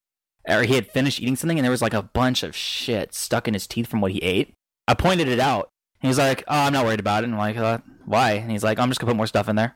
[0.47, 3.47] or he had finished eating something, and there was like a bunch of shit stuck
[3.47, 4.53] in his teeth from what he ate.
[4.87, 5.69] I pointed it out.
[6.01, 8.51] And he's like, "Oh, I'm not worried about it." And I'm like, uh, "Why?" And
[8.51, 9.75] he's like, "I'm just gonna put more stuff in there."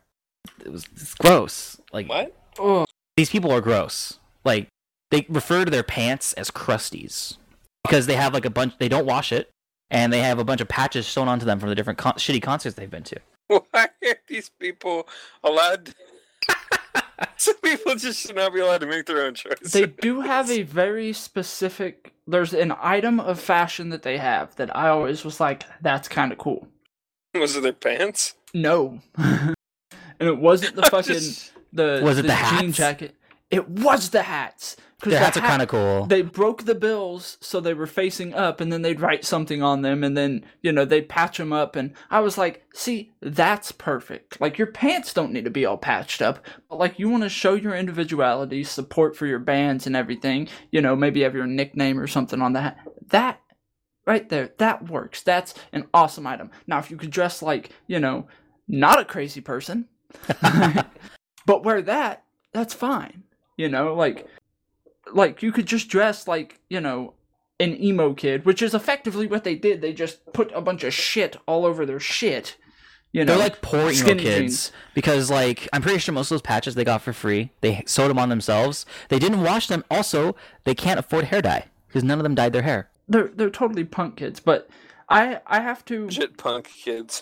[0.66, 1.80] It was it's gross.
[1.92, 2.36] Like what?
[2.60, 2.86] Oh,
[3.18, 4.20] these people are gross.
[4.46, 4.68] Like
[5.12, 7.38] they refer to their pants as crusties
[7.84, 8.78] because they have like a bunch.
[8.80, 9.50] They don't wash it,
[9.92, 12.42] and they have a bunch of patches sewn onto them from the different con- shitty
[12.42, 13.20] concerts they've been to.
[13.48, 15.08] Why are these people
[15.44, 15.94] allowed?
[17.38, 19.72] Some people just should not be allowed to make their own choices.
[19.72, 22.14] they do have a very specific.
[22.28, 26.32] There's an item of fashion that they have that I always was like, that's kind
[26.32, 26.68] of cool.
[27.36, 28.36] Was it their pants?
[28.54, 29.56] No, and
[30.20, 33.16] it wasn't the fucking just- the Was it the, the jean jacket.
[33.50, 34.78] It was the hats.
[35.04, 36.06] 'Cause Their the hats are kind of cool.
[36.06, 39.82] they broke the bills so they were facing up and then they'd write something on
[39.82, 43.72] them and then you know they'd patch them up and i was like see that's
[43.72, 44.40] perfect.
[44.42, 46.40] Like your pants don't need to be all patched up
[46.70, 50.82] but like you want to show your individuality support for your bands and everything you
[50.82, 53.40] know maybe have your nickname or something on that that
[54.08, 55.22] right there that works.
[55.22, 56.50] That's an awesome item.
[56.68, 58.28] Now if you could dress like you know
[58.68, 59.88] not a crazy person
[61.46, 63.24] but wear that that's fine
[63.58, 64.28] you know like
[65.16, 67.14] like you could just dress like you know
[67.60, 70.94] an emo kid which is effectively what they did they just put a bunch of
[70.94, 72.58] shit all over their shit
[73.12, 74.72] you know They're like poor emo kids jeans.
[74.96, 77.52] because, like, I'm pretty sure most of those patches they got for free.
[77.62, 78.88] They sewed them on themselves.
[79.10, 79.84] They didn't wash them.
[79.92, 82.90] Also, they can't afford hair dye because none of them dyed their hair.
[83.08, 84.68] they're they're totally punk kids but
[85.10, 87.22] i i have to Shit punk kids.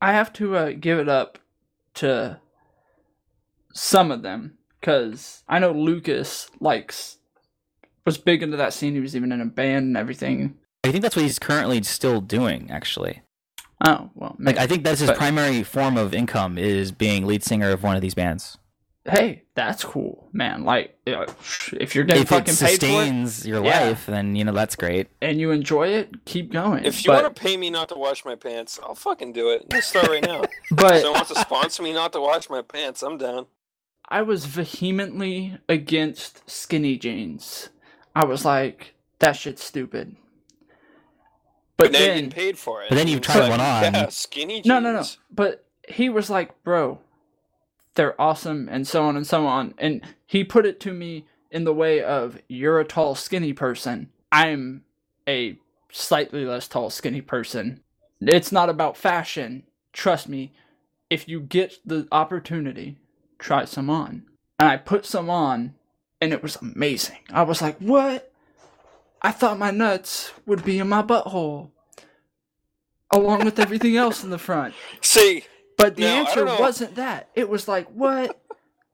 [0.00, 1.38] i have to uh, give it up
[1.94, 2.38] to
[3.74, 7.18] some of them because i know lucas likes
[8.04, 11.02] was big into that scene he was even in a band and everything I think
[11.02, 12.70] that's what he's currently still doing.
[12.70, 13.20] Actually,
[13.84, 17.42] oh well like, I think that's his But- primary form of income is being lead
[17.42, 18.56] singer of one of these bands.
[19.04, 23.62] hey that's cool man like if you're getting if fucking paid for it sustains your
[23.64, 23.80] Yeah.
[23.88, 25.08] life, then you know that's great.
[25.20, 26.84] and you enjoy it, keep going.
[26.84, 29.50] If you but, want to pay me not to wash my pants, I'll fucking do
[29.50, 29.66] it.
[29.70, 30.42] Let's start right now.
[30.44, 33.46] if but someone wants to sponsor me not to wash my pants, I'm down.
[34.08, 37.68] I was vehemently against skinny jeans.
[38.14, 40.16] I was like, that shit's stupid.
[41.76, 42.88] But But, now you're then, getting paid for it.
[42.88, 43.82] But then you've tried like, one on.
[43.94, 44.66] Yeah, skinny jeans.
[44.66, 45.04] no, no, no.
[45.30, 47.00] But he was like, bro,
[47.94, 49.74] they're awesome, and so on and so on.
[49.78, 54.10] And he put it to me in the way of, you're a tall, skinny person.
[54.32, 54.84] I'm
[55.28, 55.58] a
[55.92, 57.82] slightly less tall, skinny person.
[58.20, 59.64] It's not about fashion.
[59.92, 60.52] Trust me,
[61.10, 62.98] if you get the opportunity,
[63.38, 64.24] try some on.
[64.58, 65.74] And I put some on,
[66.20, 67.18] and it was amazing.
[67.30, 68.32] I was like, what?
[69.22, 71.70] I thought my nuts would be in my butthole.
[73.12, 74.74] Along with everything else in the front.
[75.00, 75.44] See,
[75.76, 77.28] But the Now, answer wasn't that.
[77.34, 78.40] It was like, what?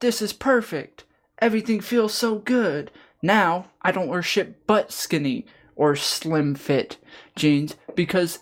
[0.00, 1.04] this is perfect.
[1.40, 2.90] Everything feels so good.
[3.22, 6.98] Now I don't wear shit but skinny or slim fit
[7.36, 8.38] jeans because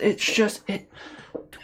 [0.00, 0.90] it's just it.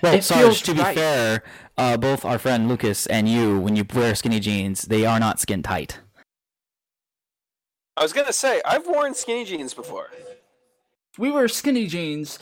[0.03, 0.95] Well, It Sarge, feels to be right.
[0.95, 1.43] fair,
[1.79, 5.41] uh, both our friend Lucas and you, when you wear skinny jeans, they are not
[5.41, 6.01] skin tight.
[7.97, 10.11] I was gonna say I've worn skinny jeans before.
[11.19, 12.39] We wear skinny jeans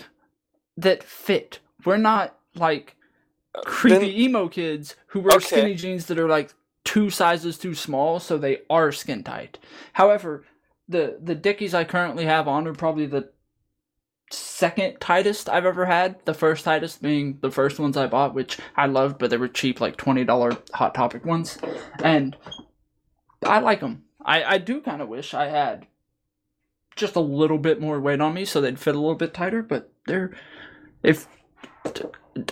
[0.77, 1.61] that fit.
[1.85, 2.97] We're not like
[3.65, 5.45] creepy Then- emo kids who wear Okay.
[5.47, 6.53] skinny jeans that are like
[6.85, 9.59] two sizes too small, so they are skin tight.
[9.95, 10.45] However,
[10.89, 13.31] the the Dickies I currently have on are probably the
[14.31, 16.25] second tightest I've ever had.
[16.25, 19.49] The first tightest being the first ones I bought, which I loved, but they were
[19.49, 21.59] cheap, like twenty dollar Hot Topic ones,
[22.03, 22.37] and
[23.45, 24.05] I like them.
[24.25, 25.87] I I do kind of wish I had
[26.97, 29.63] just a little bit more weight on me so they'd fit a little bit tighter,
[29.63, 30.33] but they're
[31.03, 31.27] if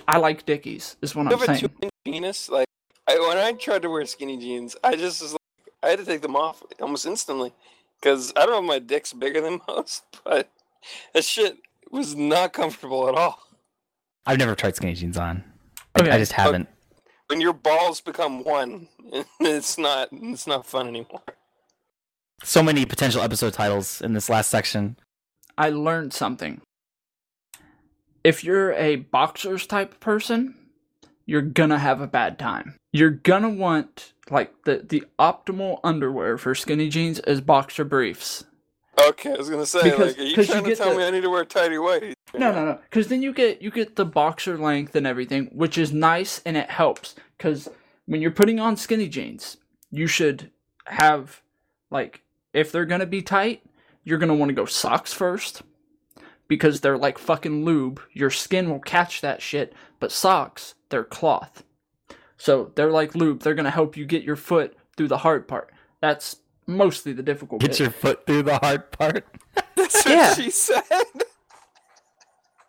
[0.06, 1.70] I like Dickies is what You I'm saying.
[2.04, 2.48] penis.
[2.48, 2.66] Like
[3.08, 5.40] I, when I tried to wear skinny jeans, I just was like,
[5.82, 7.52] I had to take them off almost instantly
[8.00, 10.50] because I don't know if my dick's bigger than most, but
[11.14, 11.58] that shit
[11.90, 13.38] was not comfortable at all.
[14.26, 15.44] I've never tried skinny jeans on.
[15.94, 16.10] I, Okay.
[16.10, 16.68] I just haven't.
[17.28, 18.88] When your balls become one,
[19.40, 21.22] it's not it's not fun anymore.
[22.44, 24.96] So many potential episode titles in this last section.
[25.56, 26.60] I learned something.
[28.24, 30.54] If you're a boxers type person,
[31.26, 32.76] you're gonna have a bad time.
[32.92, 38.44] You're gonna want like the the optimal underwear for skinny jeans is boxer briefs.
[39.08, 41.10] Okay, I was gonna say, Because- like, are you trying to tell the- me I
[41.10, 42.14] need to wear tidy whities?
[42.34, 42.78] No, no, no.
[42.88, 46.56] Because then you get you get the boxer length and everything, which is nice and
[46.56, 47.14] it helps.
[47.36, 47.68] Because
[48.06, 49.56] when you're putting on skinny jeans,
[49.90, 50.50] you should
[50.86, 51.42] have
[51.90, 53.62] like if they're gonna be tight,
[54.04, 55.62] you're gonna want to go socks first
[56.48, 58.00] because they're like fucking lube.
[58.12, 59.74] Your skin will catch that shit.
[60.00, 61.64] But socks, they're cloth,
[62.36, 63.40] so they're like lube.
[63.42, 65.70] They're gonna help you get your foot through the hard part.
[66.00, 67.80] That's mostly the difficult Get bit.
[67.80, 69.26] your foot through the hard part.
[69.76, 70.34] That's what Yeah.
[70.34, 70.82] she said.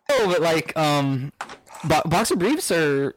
[0.10, 1.32] Oh, but like, um,
[1.88, 3.16] bo- boxer briefs are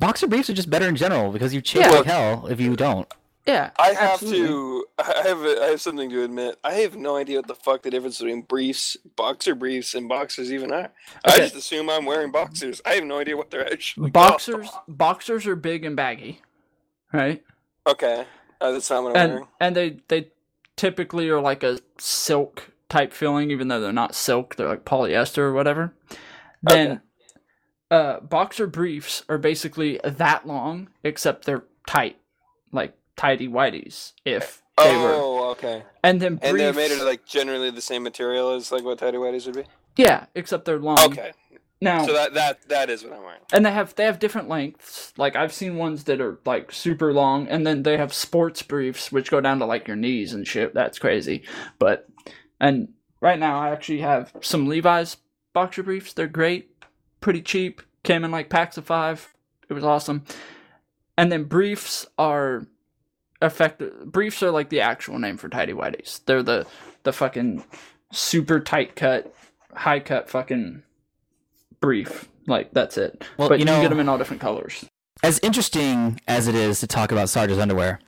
[0.00, 1.90] boxer briefs are just better in general because you chill Yeah.
[1.90, 3.06] like hell if you don't.
[3.46, 4.46] yeah, I have absolutely.
[4.48, 4.86] to.
[4.98, 5.38] I have.
[5.40, 6.56] I have something to admit.
[6.64, 10.50] I have no idea what the fuck the difference between briefs, boxer briefs, and boxers
[10.52, 10.90] even are.
[11.26, 12.80] I just assume I'm wearing boxers.
[12.86, 14.10] I have no idea what they're actually.
[14.10, 14.12] called.
[14.12, 16.40] boxers boxers are big and baggy
[17.12, 17.42] right
[17.86, 18.24] Okay,
[18.60, 19.48] uh, that's not what I'm and wearing.
[19.60, 20.28] and they they
[20.76, 25.38] typically are like a silk type feeling even though they're not silk they're like polyester
[25.38, 25.94] or whatever
[26.62, 27.00] then
[27.90, 32.16] uh boxer briefs are basically that long except they're tight
[32.72, 35.84] like tidy whities if they were Oh, okay.
[36.02, 38.98] and then briefs, And they're made of like generally the same material as like what
[38.98, 39.64] tidy whities would be.
[39.96, 41.32] yeah except they're long Okay,
[41.80, 43.40] now so that that that is what I'm wearing.
[43.52, 45.12] and they have they have different lengths.
[45.16, 49.12] Like I've seen ones that are like super long, and then they have sports briefs
[49.12, 50.74] which go down to like your knees and shit.
[50.74, 51.44] That's crazy.
[51.78, 52.08] But
[52.60, 52.88] and
[53.20, 55.16] right now I actually have some Levi's
[55.52, 56.12] boxer briefs.
[56.12, 56.70] They're great,
[57.20, 57.82] pretty cheap.
[58.02, 59.34] Came in like packs of five.
[59.68, 60.24] It was awesome.
[61.16, 62.66] And then briefs are
[63.40, 64.04] effective.
[64.12, 66.20] Briefs are like the actual name for tidy whities.
[66.26, 66.66] They're the
[67.02, 67.64] the fucking
[68.12, 69.34] super tight cut,
[69.74, 70.82] high cut fucking
[71.84, 72.28] brief.
[72.46, 73.24] Like that's it.
[73.38, 74.84] Well, but you know, you, can know- get them in all different colors.
[75.22, 78.00] As interesting as it is to talk about Sarge's underwear,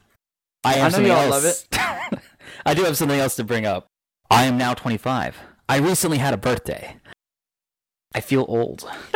[0.65, 1.67] I have I know something y'all else.
[2.67, 3.87] I do have something else to bring up.
[4.31, 5.37] I am now 25.
[5.69, 6.97] I recently had a birthday.
[8.15, 8.89] I feel old,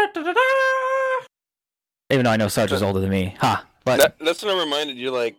[2.10, 3.34] even though I know Sarge is older than me.
[3.40, 3.66] Ha!
[3.84, 4.96] But That, that's what I'm reminded.
[4.98, 5.36] You're like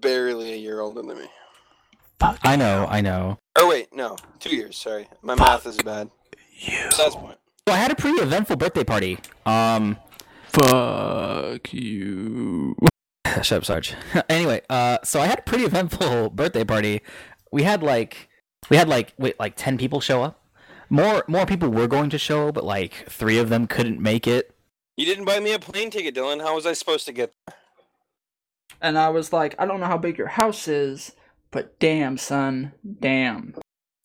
[0.00, 1.26] barely a year older than me.
[2.18, 2.38] Fuck.
[2.42, 3.38] I know, I know.
[3.58, 4.76] Or wait, no, two years.
[4.78, 6.10] Sorry, my math is bad.
[6.58, 6.78] You.
[6.96, 7.38] That's the point.
[7.68, 9.18] So I had a pretty eventful birthday party.
[9.44, 9.96] Um,
[10.52, 12.76] Fuck you.
[13.42, 13.94] Shut up, Sarge.
[14.28, 17.02] anyway, uh, so I had a pretty eventful birthday party.
[17.50, 18.28] We had like,
[18.70, 20.40] we had like, wait, like ten people show up.
[20.88, 24.54] More, more people were going to show, but like three of them couldn't make it.
[24.96, 26.40] You didn't buy me a plane ticket, Dylan.
[26.40, 27.32] How was I supposed to get?
[28.80, 31.12] and I was like, I don't know how big your house is,
[31.50, 33.54] but damn, son, damn,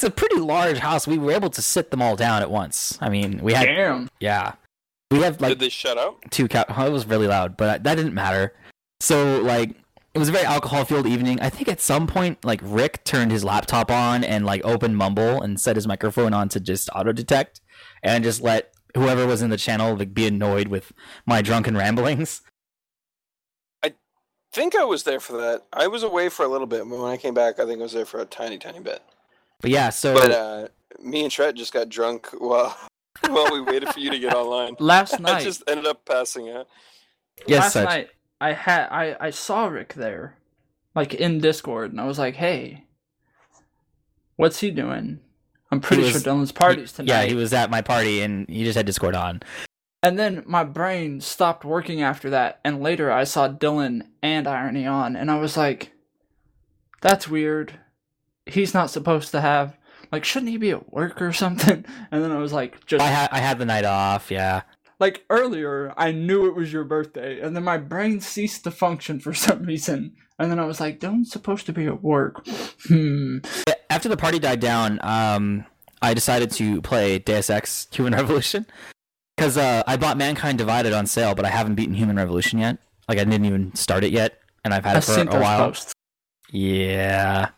[0.02, 1.06] It's a pretty large house.
[1.06, 2.98] We were able to sit them all down at once.
[3.02, 4.10] I mean, we had damn.
[4.20, 4.54] yeah,
[5.12, 6.28] we have like Did they shut up?
[6.32, 6.66] two cow.
[6.70, 8.52] Oh, it was really loud, but that didn't matter.
[9.00, 9.76] So like,
[10.16, 11.40] it was a very alcohol-filled evening.
[11.40, 15.40] I think at some point, like Rick turned his laptop on and like opened Mumble
[15.40, 17.62] and set his microphone on to just auto detect,
[18.02, 20.94] and just let whoever was in the channel like be annoyed with
[21.28, 22.42] my drunken ramblings.
[23.84, 23.94] I
[24.52, 25.68] think I was there for that.
[25.72, 27.84] I was away for a little bit, but when I came back, I think I
[27.84, 29.04] was there for a tiny, tiny bit.
[29.62, 30.68] But yeah, so But uh,
[31.02, 32.76] me and Tret just got drunk while
[33.28, 34.76] while we waited for you to get online.
[34.80, 35.36] Last night.
[35.38, 36.68] I just ended up passing out.
[37.48, 37.86] yes, last Saj.
[37.86, 40.38] night, I had I I saw Rick there,
[40.96, 42.86] like in Discord, and I was like, hey,
[44.36, 45.20] what's he doing?
[45.72, 47.10] I'm pretty was- sure Dylan's party's tonight.
[47.10, 49.42] Yeah, he was at my party and he just had Discord on.
[50.04, 54.88] And then my brain stopped working after that, and later I saw Dylan and Irony
[54.88, 55.92] on, and I was like,
[57.02, 57.80] that's weird.
[58.46, 59.78] He's not supposed to have,
[60.12, 61.86] like, shouldn't he be at work or something?
[62.12, 64.32] And then I was like, just, I had I had the night off.
[64.32, 64.64] Yeah,
[65.00, 69.20] like, earlier, I knew it was your birthday, and then my brain ceased to function
[69.20, 70.14] for some reason.
[70.38, 72.46] And then I was like, Dylan's supposed to be at work.
[72.88, 73.40] Hmm.
[73.90, 75.66] after the party died down, um,
[76.02, 78.66] I decided to play Deus Ex: Human Revolution
[79.38, 82.78] because uh, I bought Mankind Divided on sale, but I haven't beaten Human Revolution yet.
[83.08, 85.68] Like I didn't even start it yet, and I've had I've it for a while.
[85.68, 85.94] posts.
[86.52, 87.50] Yeah,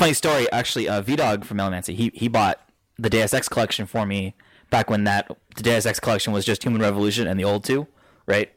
[0.00, 0.88] funny story actually.
[0.88, 2.60] Uh, V Dog from Elemancy, he he bought
[2.98, 4.34] the Deus Ex collection for me
[4.70, 7.86] back when that the Deus Ex collection was just Human Revolution and the old two,
[8.26, 8.50] right?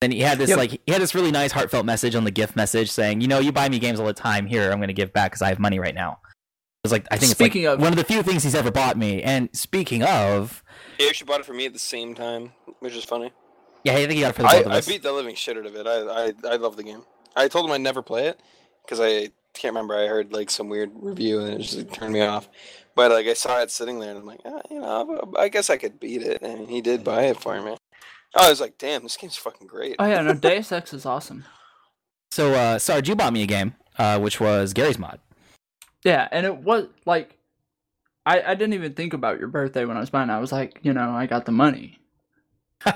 [0.00, 0.58] And he had this Yep.
[0.58, 3.38] like he had this really nice heartfelt message on the gift message saying, you know,
[3.38, 4.46] you buy me games all the time.
[4.46, 6.18] Here, I'm going to give back because I have money right now.
[6.24, 8.56] It was like I think Speaking it's like of- one of the few things he's
[8.56, 9.22] ever bought me.
[9.22, 10.64] And speaking of,
[10.98, 13.32] He actually bought it for me at the same time, which is funny.
[13.84, 15.36] yeah, I think he got it for the I, both of I beat the living
[15.36, 15.86] shit out of it.
[15.86, 17.04] I I, I love the game.
[17.36, 18.40] I told him I'd never play it
[18.84, 19.96] because I can't remember.
[19.96, 22.48] I heard like some weird review and it just like, turned me off.
[22.94, 25.70] But like I saw it sitting there and I'm like, ah, you know, I guess
[25.70, 26.42] I could beat it.
[26.42, 27.76] And he did buy it for me.
[28.34, 29.96] I was like, damn, this game's fucking great.
[29.98, 31.44] Oh, yeah, no, Deus Ex is awesome.
[32.30, 35.20] So, uh, Sarge, you bought me a game, uh, which was Garry's Mod.
[36.02, 37.38] Yeah, and it was like
[38.26, 40.30] I I didn't even think about your birthday when I was buying.
[40.30, 40.32] it.
[40.32, 41.98] I was like, you know, I got the money.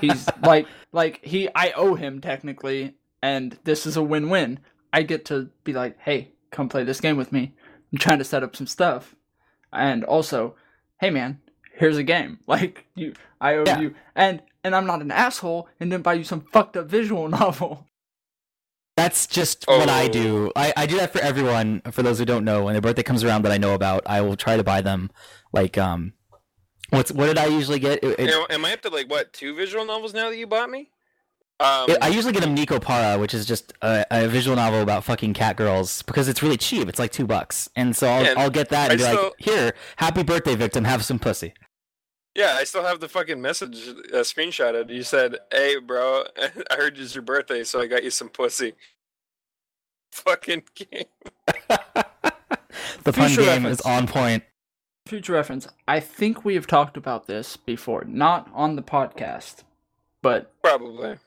[0.01, 4.59] He's like like he I owe him technically and this is a win-win.
[4.93, 7.53] I get to be like, "Hey, come play this game with me.
[7.91, 9.15] I'm trying to set up some stuff."
[9.73, 10.55] And also,
[10.99, 11.39] "Hey man,
[11.73, 13.79] here's a game." Like you I owe Yeah.
[13.79, 17.27] you and and I'm not an asshole and then buy you some fucked up visual
[17.41, 17.85] novel.
[18.95, 20.09] That's just what I Oh.
[20.09, 20.51] do.
[20.55, 21.81] I, I do that for everyone.
[21.91, 24.21] For those who don't know, when their birthday comes around that I know about, I
[24.21, 25.11] will try to buy them.
[25.53, 26.13] Like, um,
[26.89, 28.03] what's what did I usually get?
[28.03, 30.47] It, it- Am- Am I up to like what two visual novels now that you
[30.47, 30.89] bought me?
[31.59, 35.03] Um, it- I usually get them Nekopara, which is just a, a visual novel about
[35.03, 36.87] fucking cat girls because it's really cheap.
[36.87, 39.23] It's like two bucks, and so I'll, Yeah, I'll get that and I be still-
[39.23, 40.83] like, "Here, happy birthday, victim.
[40.83, 41.53] Have some pussy."
[42.35, 44.91] yeah, I still have the fucking message uh, screenshotted.
[44.91, 46.25] You said, "Hey, bro,
[46.71, 48.73] I heard it's your birthday, so I got you some pussy."
[50.11, 51.05] Fucking game.
[53.03, 53.79] The pun Future game reference.
[53.79, 54.43] is on point.
[55.07, 55.67] Future reference.
[55.87, 59.63] I think we have talked about this before, not on the podcast,
[60.21, 61.17] but Probably.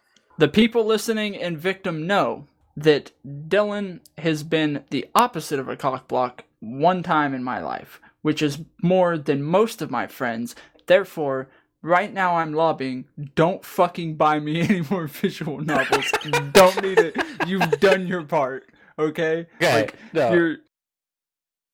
[0.40, 6.08] The people listening and victim know that Dylan has been the opposite of a cock
[6.08, 10.56] block one time in my life, which is more than most of my friends.
[10.86, 11.50] Therefore,
[11.82, 16.10] right now I'm lobbying, don't fucking buy me any more visual novels.
[16.52, 17.16] don't need it.
[17.46, 18.64] You've done your part.
[18.98, 19.46] Okay?
[19.62, 20.32] Okay, Like no.
[20.32, 20.56] you're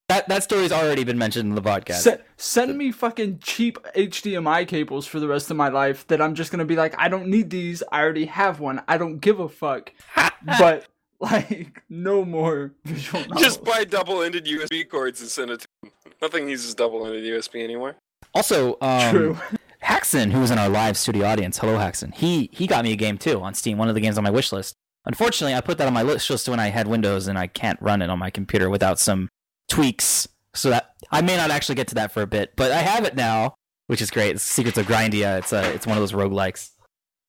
[0.09, 2.03] That that story's already been mentioned in the podcast.
[2.03, 6.35] Se- send me fucking cheap HDMI cables for the rest of my life that I'm
[6.37, 7.83] just gonna be like, I don't need these.
[7.91, 8.83] I already have one.
[8.87, 9.93] I don't give a fuck.
[10.59, 10.87] but
[11.19, 13.43] like, no more visual novels.
[13.43, 15.93] Just buy double-ended USB cords and send it to them.
[16.23, 17.97] Nothing uses double-ended USB anymore.
[18.33, 19.39] Also, um, True.
[19.81, 22.13] Haxon, who was in our live studio audience, hello Haxon.
[22.13, 24.31] He he got me a game too on Steam, one of the games on my
[24.31, 24.75] wish list.
[25.05, 27.81] Unfortunately, I put that on my list just when I had Windows and I can't
[27.81, 29.29] run it on my computer without some
[29.69, 30.29] tweaks.
[30.55, 33.05] So that I may not actually get to that for a bit, but I have
[33.05, 33.55] it now,
[33.89, 34.37] which is great.
[34.37, 35.39] It's Secrets of Grindea.
[35.39, 36.71] It's a it's one of those roguelikes.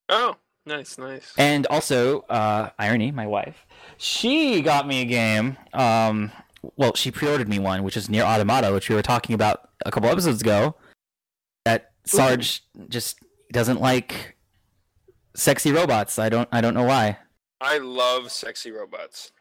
[0.08, 1.34] Oh, nice, nice.
[1.38, 3.66] And also, uh, irony, my wife,
[3.98, 5.58] she got me a game.
[5.74, 6.32] Um,
[6.78, 9.92] well, she pre-ordered me one, which is Nier Automata, which we were talking about a
[9.92, 10.76] couple episodes ago.
[11.66, 13.20] That Sarge just
[13.52, 14.38] doesn't like
[15.36, 16.18] sexy robots.
[16.18, 16.48] I don't.
[16.52, 17.18] I don't know why.
[17.60, 19.32] I love sexy robots.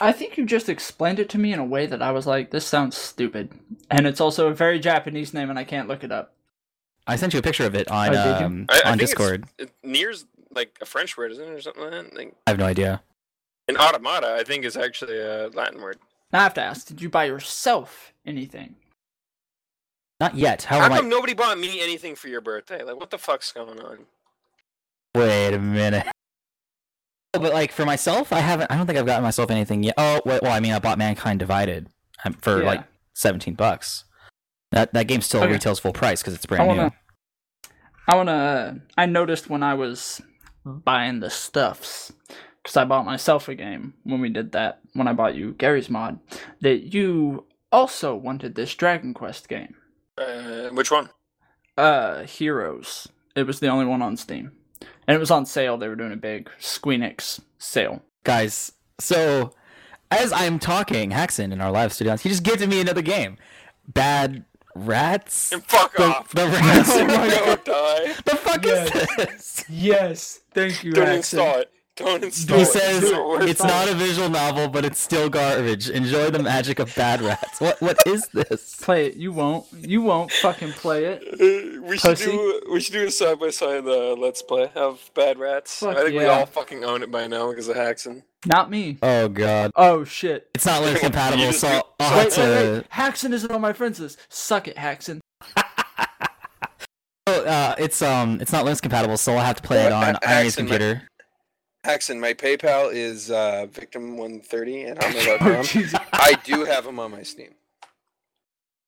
[0.00, 2.50] I think you just explained it to me in a way that I was like,
[2.50, 3.50] this sounds stupid.
[3.90, 6.34] And it's also a very Japanese name and I can't look it up.
[7.06, 9.44] I sent you a picture of it on Oh, um, I, I on think Discord.
[9.58, 12.14] It's, it, Nier's like a French word, isn't it, or something like that?
[12.14, 13.02] Like, I have no idea.
[13.66, 15.98] and automata, I think, is actually a Latin word.
[16.32, 18.76] Now I have to ask: Did you buy yourself anything?
[20.20, 20.64] Not yet.
[20.64, 20.96] How, How am I?
[20.98, 22.82] come nobody bought me anything for your birthday?
[22.82, 24.00] Like, what the fuck's going on?
[25.14, 26.06] Wait a minute.
[27.32, 28.70] But like for myself, I haven't.
[28.70, 29.94] I don't think I've gotten myself anything yet.
[29.98, 31.88] Oh, wait, well, I mean, I bought Mankind Divided
[32.24, 32.66] um, for Yeah.
[32.66, 34.04] like seventeen bucks.
[34.72, 35.52] That that game still Okay.
[35.52, 36.76] retails full price because it's brand new.
[36.76, 36.92] wanna.
[38.06, 38.80] I wanna.
[38.96, 40.20] I noticed when I was
[40.64, 42.12] buying the stuffs,
[42.62, 44.80] because I bought myself a game when we did that.
[44.94, 46.18] When I bought you Garry's Mod,
[46.62, 49.74] that you also wanted this Dragon Quest game.
[50.16, 51.10] Uh, which one?
[51.76, 53.06] Uh, Heroes.
[53.36, 54.52] It was the only one on Steam,
[55.08, 55.76] and it was on sale.
[55.76, 58.02] They were doing a big Squeenix sale.
[58.22, 59.52] Guys, so
[60.12, 63.36] as I'm talking, Haxon in our live studio, he just gifted me another game.
[63.88, 64.44] Bad
[64.74, 65.50] Rats.
[65.50, 66.28] And fuck The, off.
[66.30, 66.90] the rats.
[66.92, 68.14] Oh Go die.
[68.24, 68.94] the fuck Yes.
[68.94, 69.64] is this?
[69.68, 70.92] Yes, thank you.
[70.92, 71.72] Don't install it.
[71.98, 72.66] Don't install He it.
[72.66, 75.90] says It's the not a visual novel, but it's still garbage.
[75.90, 77.60] Enjoy the magic of Bad Rats.
[77.60, 78.76] What what is this?
[78.76, 79.16] Play it.
[79.16, 79.66] You won't.
[79.72, 81.78] You won't fucking play it.
[81.88, 85.80] We should do we should do a side by side let's play of Bad Rats.
[85.80, 88.22] Fuck I think we all fucking own it by now because of Haxon.
[88.46, 88.98] Not me.
[89.02, 90.48] Oh god, Oh shit.
[90.54, 92.72] it's not Linux compatible, so I'll have Wait, wait, to.
[92.74, 92.84] wait.
[92.90, 94.18] Haxon isn't on my friends list.
[94.28, 95.20] Suck it, Haxon.
[97.30, 100.02] Oh, uh, it's um, it's not Linux compatible, so I'll have to play it on
[100.02, 101.02] Irony's Axon, computer.
[101.88, 105.64] Haxon, my PayPal is uh, victim130 at Oh, hotmail.com.
[105.64, 105.98] Jesus.
[106.12, 107.54] I do have him on my Steam.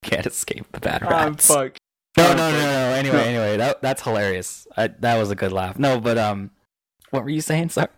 [0.03, 1.79] Can't escape the Bad I'm fucked.
[2.15, 2.95] No, no, no, no, no.
[2.95, 4.67] Anyway, anyway, that that's hilarious.
[4.77, 5.79] I, that was a good laugh.
[5.79, 6.51] No, but um,
[7.09, 7.89] what were you saying, Sarge?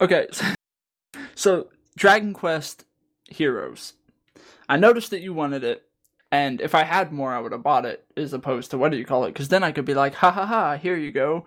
[0.00, 0.46] Okay, so,
[1.34, 2.86] so Dragon Quest
[3.28, 3.92] Heroes.
[4.70, 5.84] I noticed that you wanted it,
[6.32, 8.96] and if I had more, I would have bought it, as opposed to what do
[8.96, 9.34] you call it?
[9.34, 11.44] Because then I could be like, ha ha ha, here you go.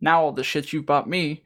[0.00, 1.42] Now all the shit you bought me,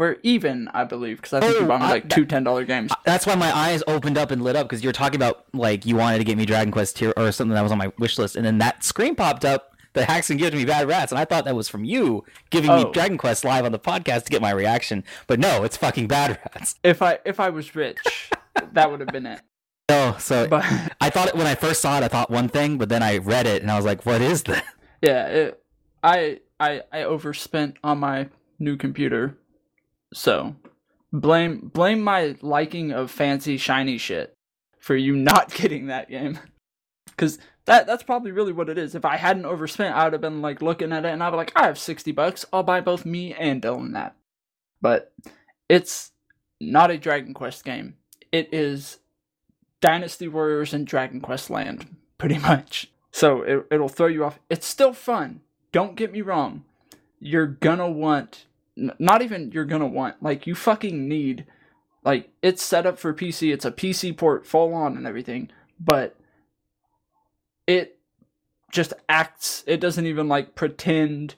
[0.00, 2.42] we're even, I believe, because I think Oh, you bought me I- like two ten
[2.42, 2.90] dollar games.
[3.04, 5.86] That's why my eyes opened up and lit up because you were talking about like
[5.86, 8.18] you wanted to get me Dragon Quest tier or something that was on my wish
[8.18, 9.68] list, and then that screen popped up.
[9.92, 12.84] that Haxon giving me bad rats, and I thought that was from you giving me
[12.86, 12.92] Oh.
[12.92, 15.02] Dragon Quest live on the podcast to get my reaction.
[15.26, 16.76] But no, it's fucking bad rats.
[16.84, 18.30] If I if I was rich,
[18.72, 19.40] that would have been it.
[19.90, 20.64] No, so But
[21.00, 23.18] I thought it when I first saw it, I thought one thing, but then I
[23.18, 24.64] read it and I was like, "What is that?"
[25.02, 25.62] yeah, it,
[26.04, 28.28] I I I overspent on my
[28.60, 29.36] new computer,
[30.12, 30.56] so
[31.12, 34.34] blame blame my liking of fancy shiny shit
[34.78, 36.38] for you not getting that game,
[37.06, 38.94] because that that's probably really what it is.
[38.94, 41.36] If I hadn't overspent, I would have been like looking at it and I'd be
[41.36, 44.16] like, I have sixty bucks, I'll buy both me and Dylan that.
[44.80, 45.12] But
[45.68, 46.10] it's
[46.60, 47.94] not a Dragon Quest game.
[48.32, 48.98] It is
[49.80, 52.90] Dynasty Warriors and Dragon Quest Land, pretty much.
[53.12, 54.38] So it, it'll throw you off.
[54.48, 55.40] It's still fun.
[55.72, 56.64] Don't get me wrong.
[57.18, 58.46] You're gonna want,
[58.80, 61.44] n- not even you're gonna want, like, you fucking need,
[62.04, 63.52] like, it's set up for PC.
[63.52, 66.16] It's a PC port, full on and everything, but
[67.66, 67.98] it
[68.72, 71.34] just acts, it doesn't even, like, pretend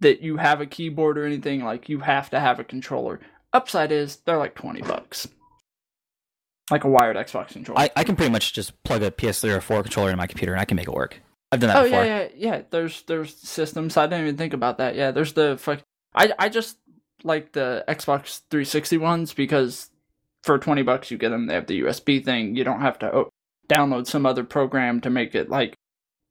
[0.00, 1.64] that you have a keyboard or anything.
[1.64, 3.20] Like, you have to have a controller.
[3.52, 5.28] Upside is, they're like 20 bucks.
[6.70, 7.80] Like a wired Xbox controller.
[7.80, 10.52] I, I can pretty much just plug a PS3 or 4 controller in my computer
[10.52, 11.20] and I can make it work.
[11.52, 12.04] I've done that Oh before.
[12.04, 12.62] yeah, yeah, yeah.
[12.70, 13.96] There's there's systems.
[13.96, 14.96] I didn't even think about that.
[14.96, 15.80] Yeah, there's the fuck.
[16.14, 16.78] I I just
[17.22, 19.90] like the Xbox 360 ones because
[20.42, 21.46] for 20 bucks you get them.
[21.46, 22.54] They have the USB thing.
[22.54, 23.30] You don't have to oh,
[23.68, 25.74] download some other program to make it like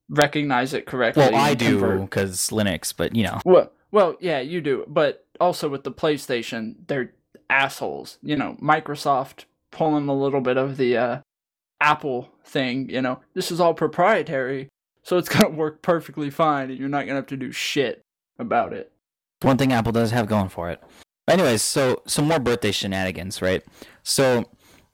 [0.09, 1.23] recognize it correctly.
[1.23, 3.39] Well, I do because Linux, but you know.
[3.45, 4.85] Well, well, yeah, you do.
[4.87, 7.13] But also with the PlayStation, they're
[7.49, 8.19] assholes.
[8.21, 11.19] You know, Microsoft pulling a little bit of the uh,
[11.81, 12.89] Apple thing.
[12.89, 14.69] You know, this is all proprietary,
[15.01, 18.01] so it's gonna work perfectly fine, and you're not gonna have to do shit
[18.37, 18.92] about it.
[19.43, 20.81] One thing Apple does have going for it.
[21.27, 23.63] Anyways, so some more birthday shenanigans, right?
[24.03, 24.45] So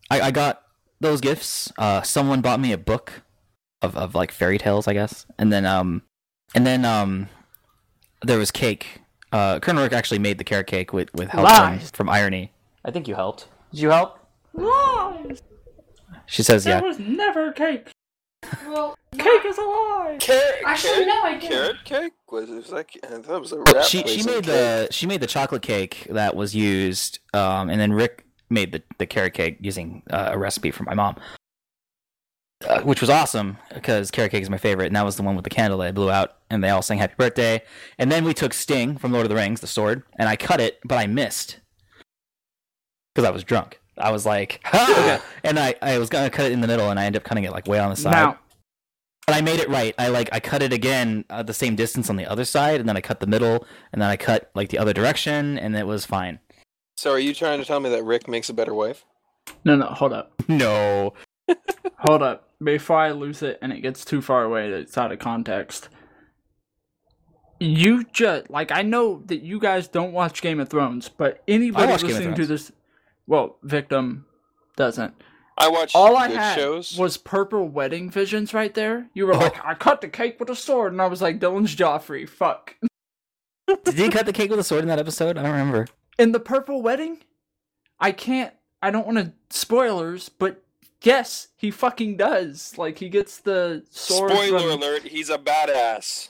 [0.10, 0.64] I, I got
[1.00, 1.72] those gifts.
[1.78, 3.22] Uh, someone bought me a book
[3.82, 6.04] of, of like fairy tales, I guess, and then um,
[6.54, 7.30] and then um,
[8.22, 9.02] there was cake.
[9.32, 12.52] Uh, Colonel Rick actually made the carrot cake with with help from, from Irony.
[12.86, 13.48] I think you helped.
[13.72, 14.20] Did you help?
[14.54, 15.42] Lies.
[16.26, 16.80] She says, There yeah.
[16.80, 17.90] There was never cake.
[18.68, 20.18] Well, Cake is a lie.
[20.20, 21.50] Carrot, Actually, carrot, no, I didn't.
[21.50, 22.88] carrot cake was, was that?
[23.04, 24.46] I thought it was a Well, rap she she in made cake.
[24.46, 28.82] the she made the chocolate cake that was used, um, and then Rick made the,
[28.98, 31.16] the carrot cake using uh, a recipe from my mom,
[32.68, 35.36] uh, which was awesome because carrot cake is my favorite, and that was the one
[35.36, 37.62] with the candle that I blew out, and they all sang happy birthday.
[37.98, 40.62] And then we took Sting from Lord of the Rings, the sword, and I cut
[40.62, 41.60] it, but I missed
[43.14, 43.79] because I was drunk.
[44.00, 45.20] I was like, Okay.
[45.44, 47.44] and I, I was gonna cut it in the middle, and I ended up cutting
[47.44, 48.12] it like way on the side.
[48.12, 48.40] Now,
[49.28, 49.94] But I made it right.
[49.98, 52.88] I like I cut it again at the same distance on the other side, and
[52.90, 55.86] then I cut the middle, and then I cut like the other direction, and it
[55.88, 56.40] was fine.
[56.98, 59.06] So are you trying to tell me that Rick makes a better wife?
[59.64, 60.34] No, no, hold up.
[60.50, 61.14] No.
[62.00, 62.50] Hold up.
[62.64, 65.90] Before I lose it and it gets too far away it's out of context.
[67.60, 71.92] You just like I know that you guys don't watch Game of Thrones, but anybody
[71.92, 72.72] watch Game of listening to this
[73.30, 74.26] well, victim
[74.76, 75.14] doesn't.
[75.58, 76.98] I watched All I had shows.
[76.98, 79.08] was purple wedding visions right there.
[79.14, 79.40] You were Oh.
[79.40, 82.76] like, I cut the cake with a sword, and I was like, Dylan's Joffrey, fuck.
[83.84, 85.38] Did he cut the cake with a sword in that episode?
[85.38, 85.88] I don't remember.
[86.18, 87.20] In the purple wedding,
[88.00, 88.54] I can't.
[88.82, 90.64] I don't want to spoilers, but
[91.04, 92.78] yes, he fucking does.
[92.78, 94.32] Like he gets the sword.
[94.32, 96.30] Spoiler from- alert, he's a badass.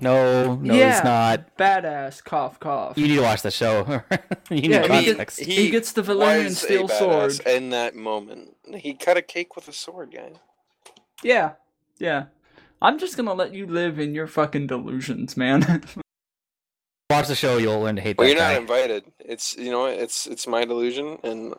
[0.00, 0.94] No, no, Yeah.
[0.96, 1.56] it's not.
[1.56, 2.96] Badass cough cough.
[2.96, 4.02] You need to watch the show.
[4.50, 5.40] you need Yeah, I mean, context.
[5.40, 7.40] He gets the Valyrian steel a sword.
[7.46, 8.54] in that moment.
[8.76, 10.32] He cut a cake with a sword, guy.
[11.22, 11.52] Yeah,
[11.98, 12.26] yeah.
[12.80, 15.82] I'm just gonna let you live in your fucking delusions, man.
[17.10, 18.52] watch the show, you'll learn to hate Well, that you're guy.
[18.52, 19.04] not invited.
[19.18, 19.86] It's you know?
[19.86, 21.54] It's it's my delusion, and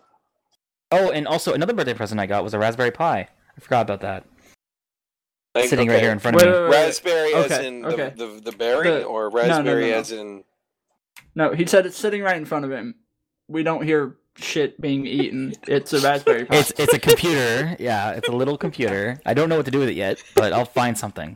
[0.91, 3.19] Oh, and also another birthday present I got was a Raspberry Pi.
[3.57, 4.23] I forgot about that.
[5.55, 6.59] Like, Sitting right here in front Wait, of me.
[6.59, 6.75] wait, wait, wait.
[6.85, 8.13] Raspberry as in okay.
[8.15, 9.97] the, the the berry, The- or no, no, raspberry no.
[9.97, 10.43] as in
[11.35, 12.95] No, he said it's sitting right in front of him.
[13.47, 15.53] We don't hear shit being eaten.
[15.67, 16.55] It's a raspberry Pi.
[16.57, 17.75] It's it's a computer.
[17.79, 19.19] yeah, it's a little computer.
[19.25, 21.35] I don't know what to do with it yet, but I'll find something.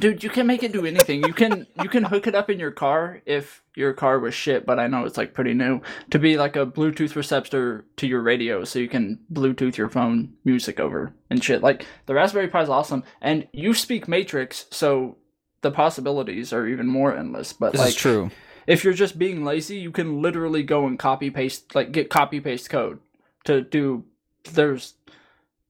[0.00, 1.22] Dude, you can make it do anything.
[1.24, 4.66] You can you can hook it up in your car if your car was shit,
[4.66, 5.80] but I know it's like pretty new
[6.10, 10.34] to be like a Bluetooth receptor to your radio, so you can Bluetooth your phone
[10.44, 11.62] music over and shit.
[11.62, 15.16] Like the Raspberry Pi is awesome, and you speak Matrix, so
[15.60, 17.52] the possibilities are even more endless.
[17.52, 18.30] But This like, is true.
[18.66, 22.40] if you're just being lazy, you can literally go and copy paste, like get copy
[22.40, 22.98] paste code
[23.44, 24.04] to do.
[24.52, 24.94] There's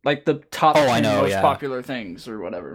[0.02, 1.42] like the top Oh, I 10 know, most yeah.
[1.42, 2.74] popular things or whatever.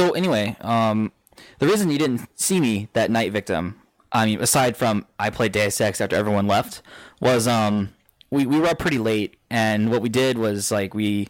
[0.00, 1.12] So anyway, um,
[1.58, 3.78] the reason you didn't see me that night, victim,
[4.10, 6.80] I mean, aside from I played Deus Ex after everyone left,
[7.20, 7.92] was um,
[8.30, 11.28] we we were up pretty late, and what we did was like we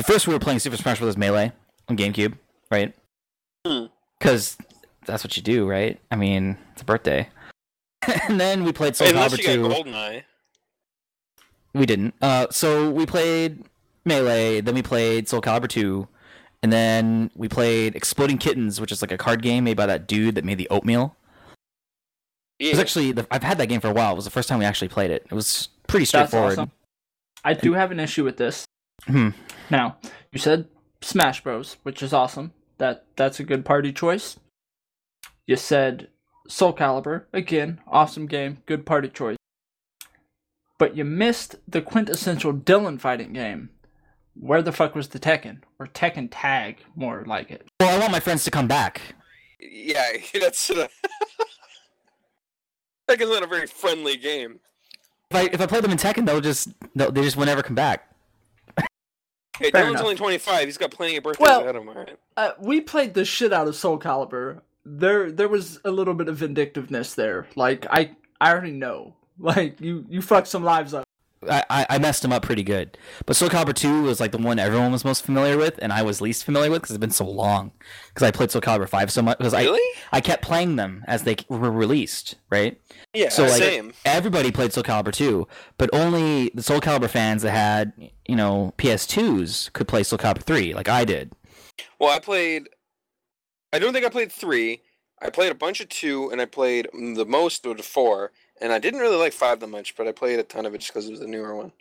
[0.00, 1.16] first we were playing Super Smash Bros.
[1.16, 1.50] Melee
[1.88, 2.34] on GameCube,
[2.70, 2.94] right?
[3.66, 3.86] Hmm.
[4.20, 4.58] Because
[5.06, 5.98] that's what you do, right?
[6.12, 7.28] I mean, it's a birthday.
[8.28, 10.22] and then we played Soul unless Calibur you
[11.74, 11.80] 2.
[11.80, 12.14] We didn't.
[12.22, 13.64] Uh, so we played
[14.04, 16.06] Melee, then we played Soul Calibur 2,
[16.64, 20.06] and then we played Exploding Kittens, which is like a card game made by that
[20.06, 21.14] dude that made the oatmeal.
[22.58, 24.12] It was actually the, I've had that game for a while.
[24.12, 25.26] It was the first time we actually played it.
[25.30, 26.52] It was pretty straightforward.
[26.52, 26.72] awesome.
[27.44, 28.64] I do have an issue with this.
[29.04, 29.30] Hmm.
[29.68, 29.98] Now,
[30.32, 30.66] you said
[31.02, 32.54] Smash Bros, which is awesome.
[32.78, 34.38] That that's a good party choice.
[35.46, 36.08] You said
[36.48, 39.36] Soul Calibur, again, awesome game, good party choice.
[40.78, 43.68] But you missed the quintessential Dylan fighting game.
[44.34, 45.58] Where the fuck was the Tekken?
[45.78, 47.66] Or Tekken Tag, more like it.
[47.80, 49.00] Well, I want my friends to come back.
[49.60, 50.70] Yeah, that's.
[50.70, 50.88] Uh,
[53.08, 54.60] Tekken's not a very friendly game.
[55.30, 57.62] If I if I play them in Tekken, they'll just they'll, they just will never
[57.62, 58.10] come back.
[59.58, 60.02] Hey, Fair Dylan's enough.
[60.02, 60.64] only 25.
[60.64, 62.18] He's got plenty of birthdays Well- ahead of him, alright?
[62.36, 64.62] Uh, we played the shit out of Soul Calibur.
[64.84, 67.46] There, there was a little bit of vindictiveness there.
[67.54, 69.14] Like I, I already know.
[69.36, 71.03] Like you, you fucked some lives up.
[71.50, 72.96] I, I, messed them up pretty good.
[73.26, 76.02] But Soul Calibur 2 was like the one everyone was most familiar with, and I
[76.02, 77.72] was least familiar with because it's been so long.
[78.08, 79.38] Because I played Soul Calibur 5 so much.
[79.38, 79.78] Because Really?
[80.12, 82.80] I, I kept playing them as they were released, right?
[83.12, 83.92] Yeah, So like same.
[84.04, 85.46] everybody played Soul Calibur 2,
[85.78, 87.92] but only the Soul Calibur fans that had,
[88.26, 91.32] you know, PS2s could play Soul Calibur 3, like I did.
[91.98, 92.68] Well, I played.
[93.72, 94.82] I don't think I played three.
[95.20, 98.30] I played a bunch of two, and I played the most of four.
[98.64, 100.78] And I didn't really like five that much, but I played a ton of it
[100.78, 101.72] just because it was the newer one.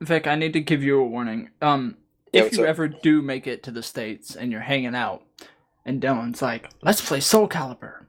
[0.00, 1.50] Vic, I need to give you a warning.
[1.60, 1.98] Um,
[2.32, 2.70] Yeah, if you up?
[2.70, 5.24] ever do make it to the states and you're hanging out,
[5.84, 8.06] and Dylan's like, "Let's play Soul Calibur,"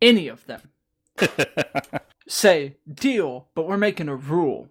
[0.00, 0.70] any of them,
[2.28, 4.68] say deal, but we're making a rule.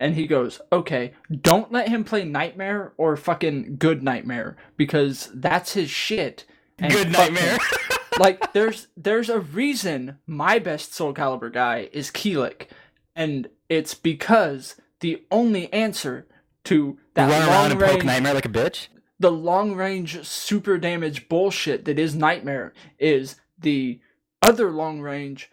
[0.00, 5.74] And he goes, okay, don't let him play Nightmare or fucking Good Nightmare because that's
[5.74, 6.44] his shit.
[6.82, 7.58] And Good Nightmare.
[8.18, 12.66] like there's there's a reason my best Soul Calibur guy is Kilik,
[13.16, 16.26] and it's because the only answer
[16.64, 18.88] to that Run around long and poke Nightmare like a bitch?
[19.18, 24.00] the long range super damage bullshit that is Nightmare is the
[24.42, 25.48] other long range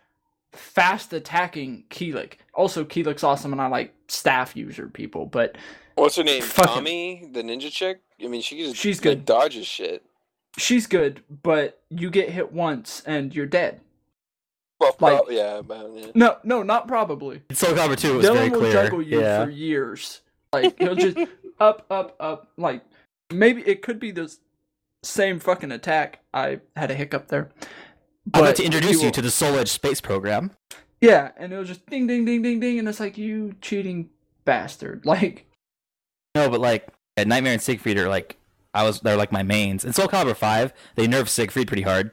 [0.51, 2.33] fast attacking Kilik.
[2.55, 5.55] Also, Kilik's awesome, and I like staff user people, but
[5.95, 6.41] What's her name?
[6.41, 6.65] Fuck.
[6.65, 8.01] Tommy, the ninja chick.
[8.23, 9.25] I mean, she just She's like, good.
[9.25, 10.03] dodges shit.
[10.57, 11.23] She's good.
[11.43, 13.81] But you get hit once and you're dead.
[14.79, 16.07] Well, Like- prob- yeah, about yeah.
[16.15, 17.41] No, no, not probably.
[17.51, 18.71] Soul Calibur 2 was very Dylan will clear.
[18.73, 19.43] juggle you yeah.
[19.43, 20.21] for years.
[20.53, 21.17] Like he'll just
[21.59, 22.51] up, up, up.
[22.57, 22.81] Like
[23.31, 24.33] maybe it could be the
[25.03, 26.19] same fucking attack.
[26.33, 27.49] I had a hiccup there.
[27.61, 27.67] I'm
[28.27, 30.51] about But to he introduce you will- to the Soul Edge space program.
[31.01, 34.09] Yeah, and it was just ding ding ding ding ding and it's like you cheating
[34.45, 35.01] bastard.
[35.05, 35.45] Like
[36.35, 36.87] No, but like
[37.17, 38.37] yeah, Nightmare and Siegfried are like
[38.73, 39.83] I was they're like my mains.
[39.83, 42.11] In Soul Calibur five, they nerfed Siegfried pretty hard.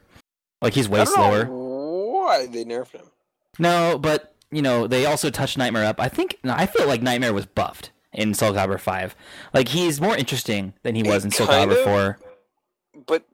[0.62, 1.46] Like he's way slower.
[1.46, 3.07] why they nerfed him.
[3.59, 6.00] No, but you know they also touched Nightmare up.
[6.00, 9.14] I think no, I feel like Nightmare was buffed in Soul Calibur five.
[9.52, 11.84] Like he's more interesting than he was in Soul Kind Calibur of.
[11.84, 12.18] four.
[13.07, 13.24] But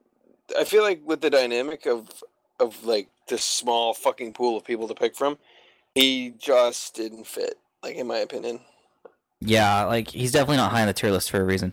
[0.59, 2.25] I feel like with the dynamic of
[2.59, 5.39] of like this small fucking pool of people to pick from,
[5.95, 7.55] he just didn't fit.
[7.83, 8.61] Like in my opinion.
[9.41, 11.73] Yeah, like he's definitely not high on the tier list for a reason.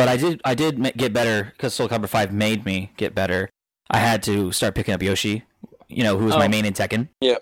[0.00, 3.50] But I did I did get better because Soul Calibur five made me get better.
[3.90, 5.44] I had to start picking up Yoshi,
[5.88, 6.48] you know, who was my Oh.
[6.48, 7.08] main in Tekken.
[7.20, 7.36] Yeah.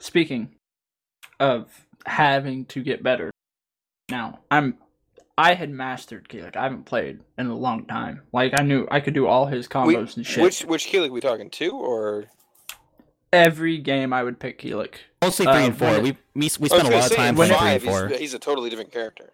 [0.00, 0.48] speaking
[1.38, 3.30] of having to get better.
[4.08, 4.78] Now, I'm
[5.38, 6.56] I had mastered Kilik.
[6.56, 8.22] I haven't played in a long time.
[8.32, 10.42] Like I knew I could do all his combos We- and shit.
[10.42, 12.24] Which which Kilik we talking two or?
[13.32, 14.94] Every game I would pick Kilik.
[15.22, 16.00] Mostly three Uh, and four.
[16.00, 18.08] We we, we spent a gonna lot of time in playing three and four.
[18.08, 19.32] he's, he's a totally different character.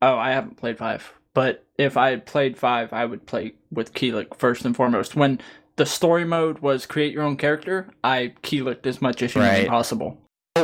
[0.00, 1.12] Oh, I haven't played five.
[1.34, 5.14] But if I had played five, I would play with Kilik first and foremost.
[5.14, 5.40] When
[5.76, 9.68] the story mode was create your own character, I Kiliked as much as humanly Right.
[9.68, 10.18] possible.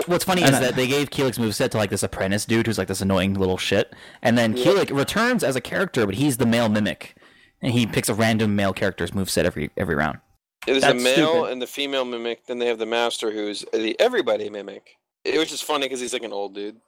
[0.07, 2.67] What's funny And is I- that they gave Kilik's moveset to like this apprentice dude
[2.67, 3.93] who's like this annoying little shit,
[4.23, 4.65] and then Yeah.
[4.65, 7.15] Kilik returns as a character, but he's the male mimic,
[7.63, 10.19] and he picks a random male character's moveset every every round.
[10.67, 11.53] There's a That's male stupid.
[11.53, 12.47] and the female mimic.
[12.47, 14.97] Then they have the master, who's the everybody mimic.
[15.25, 16.81] It was just funny because he's like an old dude.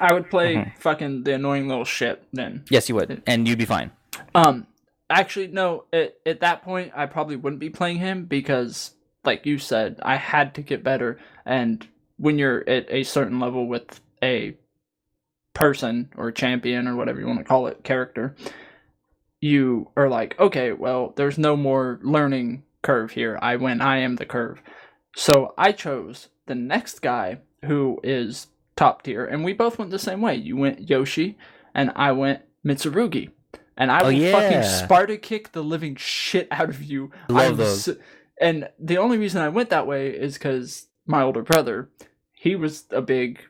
[0.00, 0.78] I would play Mhm.
[0.78, 2.64] fucking the annoying little shit then.
[2.70, 3.90] Yes, you would, and you'd be fine.
[4.34, 4.66] Um,
[5.10, 5.84] actually, no.
[5.92, 8.94] At at that point, I probably wouldn't be playing him because,
[9.24, 11.18] like you said, I had to get better.
[11.44, 11.86] And
[12.16, 14.56] when you're at a certain level with a
[15.54, 18.34] person or champion or whatever you want to call it, character,
[19.40, 23.38] you are like, okay, well, there's no more learning curve here.
[23.42, 23.80] I win.
[23.80, 24.62] I am the curve.
[25.14, 29.98] So I chose the next guy who is top tier, and we both went the
[29.98, 30.34] same way.
[30.36, 31.36] You went Yoshi,
[31.74, 33.30] and I went Mitsurugi.
[33.78, 34.32] And I Oh, will yeah.
[34.32, 37.10] fucking Sparta kick the living shit out of you.
[37.28, 37.88] Love I'm those.
[38.40, 41.90] and the only reason I went that way is because my older brother,
[42.32, 43.40] he was a big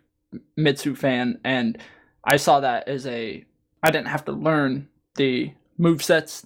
[0.57, 1.79] Mitsu fan, and
[2.25, 3.45] I saw that as a.
[3.83, 6.45] I didn't have to learn the move sets.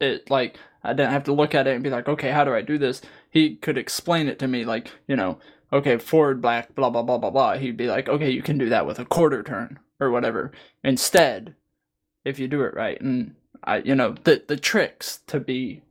[0.00, 2.52] It like I didn't have to look at it and be like, okay, how do
[2.52, 3.00] I do this?
[3.30, 5.38] He could explain it to me, like you know,
[5.74, 7.54] okay, forward black, blah blah blah blah blah.
[7.58, 10.52] He'd be like, okay, you can do that with a quarter turn or whatever.
[10.82, 11.54] Instead,
[12.24, 15.82] if you do it right, and I, you know, the the tricks to be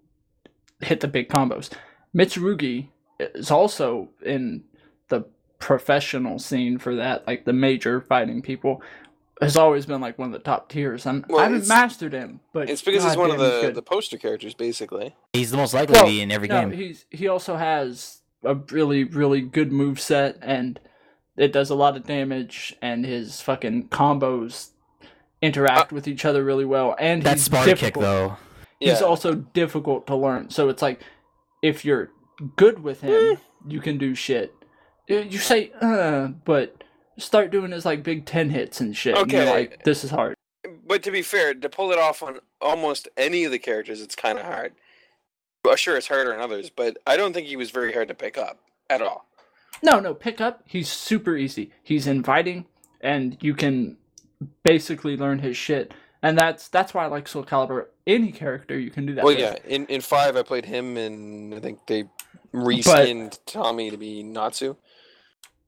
[0.82, 1.70] hit the big combos.
[2.16, 2.88] Mitsurugi
[3.20, 4.64] is also in
[5.10, 5.26] the
[5.60, 8.82] professional scene for that, like the major fighting people.
[9.42, 11.06] Has always been like one of the top tiers.
[11.06, 14.18] I'm, Well, I haven't mastered him, but It's because he's one of the, the poster
[14.18, 15.16] characters, basically.
[15.34, 16.72] He's the most likely Well, to be in every no, game.
[16.72, 20.80] he's he also has a really really good move set and
[21.38, 24.70] it does a lot of damage and his fucking combos
[25.42, 28.04] interact with each other really well and That he's Sparta kick difficult.
[28.04, 28.38] though.
[28.80, 28.92] Yeah.
[28.94, 30.50] He's also difficult to learn.
[30.50, 31.02] So it's like
[31.62, 32.12] if you're
[32.56, 33.38] good with him,
[33.68, 34.54] you can do shit.
[35.08, 36.84] You you say uh, but
[37.18, 39.18] start doing his like big 10 hits and shit.
[39.18, 40.36] And you're like this is hard.
[40.86, 44.16] But to be fair, to pull it off on almost any of the characters, it's
[44.16, 44.74] kind of hard.
[45.64, 48.14] Well, sure, it's harder than others, but I don't think he was very hard to
[48.14, 48.60] pick up
[48.90, 49.28] at all.
[49.82, 50.62] No, no, pick up.
[50.66, 51.72] He's super easy.
[51.82, 52.66] He's inviting,
[53.02, 53.98] and you can
[54.64, 55.94] basically learn his shit.
[56.22, 57.88] And that's that's why I like Soul Calibur.
[58.08, 59.24] Any character you can do that.
[59.24, 59.42] well, with.
[59.42, 62.06] yeah, in, in five, I played him, and I think they
[62.54, 64.76] reskinned Tommy to be Natsu.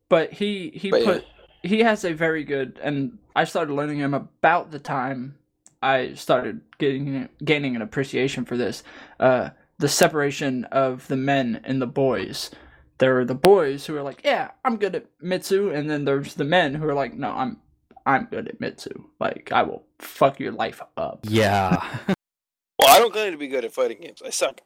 [0.07, 1.05] But he he But yeah.
[1.05, 1.25] put
[1.63, 5.35] he has a very good, and I started learning him about the time
[5.81, 8.83] I started getting gaining an appreciation for this.
[9.19, 12.51] Uh, the separation of the men and the boys.
[12.97, 16.35] There are the boys who are like, yeah, I'm good at Mitsu, and then there's
[16.35, 17.57] the men who are like, no, I'm
[18.05, 19.03] I'm good at Mitsu.
[19.19, 21.19] Like I will fuck your life up.
[21.23, 21.83] Yeah.
[22.77, 24.21] Well, I don't claim to be good at fighting games.
[24.23, 24.59] I suck.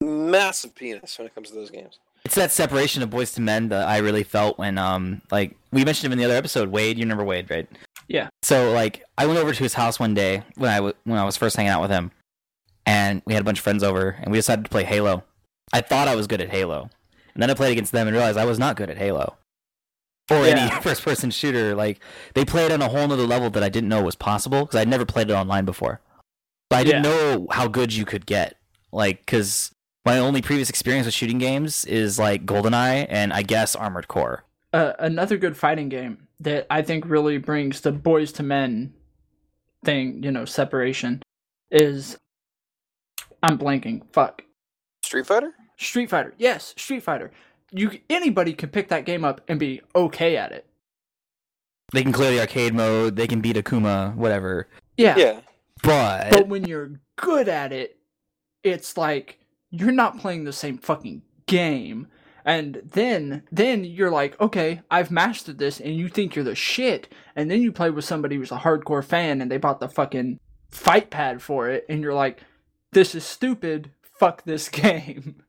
[0.00, 1.98] Massive penis when it comes to those games.
[2.24, 5.84] It's that separation of boys to men that I really felt when, um, like we
[5.84, 6.68] mentioned him in the other episode.
[6.70, 7.68] Wade, you remember Wade, right?
[8.06, 8.28] Yeah.
[8.42, 11.24] So like, I went over to his house one day when I w- when I
[11.24, 12.12] was first hanging out with him,
[12.86, 15.24] and we had a bunch of friends over, and we decided to play Halo.
[15.72, 16.90] I thought I was good at Halo,
[17.34, 19.36] and then I played against them and realized I was not good at Halo,
[20.30, 20.56] or Yeah.
[20.56, 21.74] any first-person shooter.
[21.74, 22.00] Like
[22.34, 24.88] they played on a whole nother level that I didn't know was possible because I'd
[24.88, 26.00] never played it online before.
[26.72, 27.10] So I didn't Yeah.
[27.10, 28.56] know how good you could get.
[28.92, 29.74] Like, because
[30.04, 34.44] my only previous experience with shooting games is like GoldenEye and I guess Armored Core.
[34.72, 38.94] Uh, another good fighting game that I think really brings the boys to men
[39.84, 41.22] thing, you know, separation,
[41.70, 42.16] is
[43.42, 44.02] I'm blanking.
[44.12, 44.42] Fuck.
[45.02, 45.52] Street Fighter?
[45.76, 46.34] Street Fighter.
[46.38, 47.32] Yes, Street Fighter.
[47.70, 50.66] You anybody can pick that game up and be okay at it.
[51.92, 53.16] They can clear the arcade mode.
[53.16, 54.68] They can beat Akuma, whatever.
[54.96, 55.16] Yeah.
[55.16, 55.40] Yeah.
[55.82, 57.98] But, But when you're good at it,
[58.62, 59.40] it's like
[59.70, 62.08] you're not playing the same fucking game.
[62.44, 67.12] And then then you're like, okay, I've mastered this and you think you're the shit.
[67.36, 70.38] And then you play with somebody who's a hardcore fan and they bought the fucking
[70.70, 72.42] fight pad for it and you're like,
[72.92, 73.90] this is stupid.
[74.18, 75.42] Fuck this game.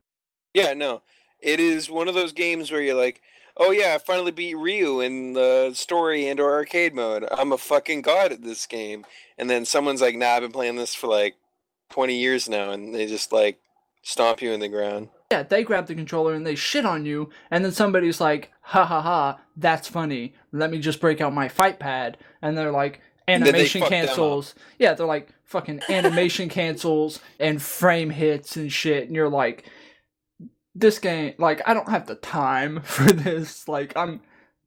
[0.52, 1.02] Yeah, no.
[1.40, 3.20] It is one of those games where you're like,
[3.56, 7.26] oh yeah, I finally beat Ryu in the story and or arcade mode.
[7.30, 9.04] I'm a fucking god at this game.
[9.36, 11.36] And then someone's like, nah, I've been playing this for like
[11.90, 12.70] 20 years now.
[12.70, 13.58] And they just like
[14.02, 15.08] stomp you in the ground.
[15.30, 18.84] Yeah, they grab the controller and they shit on you, and then somebody's like, ha
[18.84, 20.34] ha ha, that's funny.
[20.52, 22.18] Let me just break out my fight pad.
[22.40, 24.06] And they're like, animation fuck them up.
[24.06, 24.54] cancels.
[24.78, 29.06] Yeah, they're like, fucking animation cancels and frame hits and shit.
[29.06, 29.64] And you're like,
[30.74, 33.68] this game, like, I don't have the time for this.
[33.68, 34.20] Like, I'm.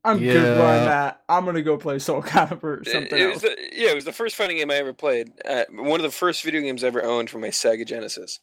[0.05, 1.21] I'm good where I'm at.
[1.27, 3.33] I'm gonna go play Soul Calibur or It- something it else.
[3.33, 5.33] was the, yeah, it was the first fighting game I ever played.
[5.43, 8.39] Uh, one of the first video games I ever owned for my Sega Genesis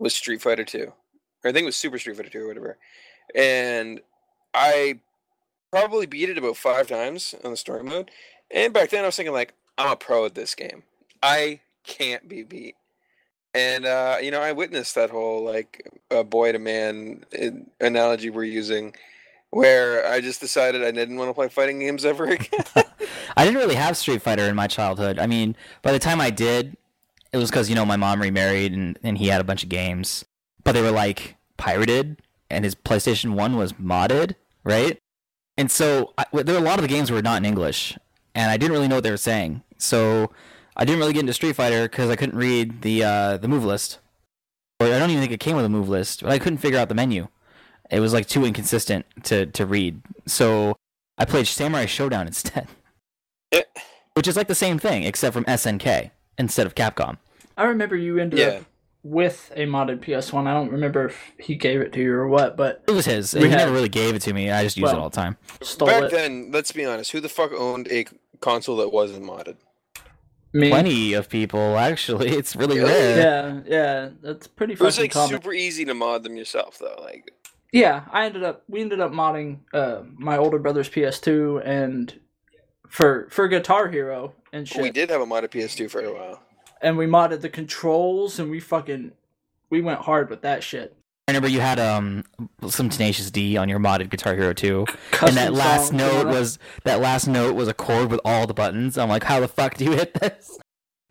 [0.00, 0.78] was Street Fighter 2.
[0.80, 0.94] Or
[1.44, 2.78] I think it was Super Street Fighter 2 or whatever.
[3.36, 4.00] And
[4.52, 4.98] I
[5.70, 8.10] probably beat it about five times on the story mode.
[8.50, 10.82] And back then I was thinking like, I'm a pro at this game.
[11.22, 12.76] I can't be beat.
[13.54, 18.28] And uh, you know, I witnessed that whole like uh, boy to man uh, analogy
[18.28, 18.94] we're using,
[19.50, 22.64] where I just decided I didn't want to play fighting games ever again.
[23.36, 25.18] I didn't really have Street Fighter in my childhood.
[25.18, 26.76] I mean, by the time I did,
[27.32, 29.70] it was because you know my mom remarried and and he had a bunch of
[29.70, 30.24] games,
[30.62, 32.20] but they were like pirated,
[32.50, 34.34] and his PlayStation One was modded,
[34.64, 34.98] right?
[35.56, 37.96] And so I, there were a lot of the games were not in English,
[38.34, 39.62] and I didn't really know what they were saying.
[39.78, 40.30] So
[40.76, 43.64] I didn't really get into Street Fighter because I couldn't read the uh, the move
[43.64, 43.98] list,
[44.80, 46.78] or I don't even think it came with a move list, but I couldn't figure
[46.78, 47.28] out the menu.
[47.90, 50.02] It was like too inconsistent to to read.
[50.26, 50.76] So
[51.18, 52.68] I played Samurai Shodown instead
[54.14, 57.18] which is like the same thing except from SNK instead of Capcom.
[57.56, 58.46] I remember you ended Yeah.
[58.46, 58.62] up
[59.02, 60.46] with a modded PS1.
[60.46, 63.32] I don't remember if he gave it to you or what, but It was his.
[63.32, 64.50] He had- never really gave it to me.
[64.50, 65.36] I just used it all the time.
[65.62, 66.10] stole Back it.
[66.12, 68.06] then, let's be honest, who the fuck owned a
[68.40, 69.56] console that wasn't modded?
[70.52, 70.70] Me.
[70.70, 72.30] Plenty of people actually.
[72.38, 72.90] It's really Really?
[72.90, 73.18] rare.
[73.18, 75.28] Yeah, yeah, that's pretty It was like common.
[75.30, 76.96] super easy to mod them yourself, though.
[77.02, 77.30] Like,
[77.72, 82.18] Yeah, I ended up we ended up modding uh, my older brother's PS2 and
[82.88, 84.80] for for Guitar Hero and shit.
[84.82, 86.42] we did have a modded PS2 for a while.
[86.80, 89.12] And we modded the controls and we fucking
[89.68, 90.96] we went hard with that shit.
[91.28, 92.22] I remember you had um
[92.68, 94.84] some Tenacious D on your modded Guitar Hero 2.
[95.10, 96.26] Custom and that last all note that.
[96.32, 98.96] was that last note was a chord with all the buttons.
[98.96, 100.56] I'm like, how the fuck do you hit this?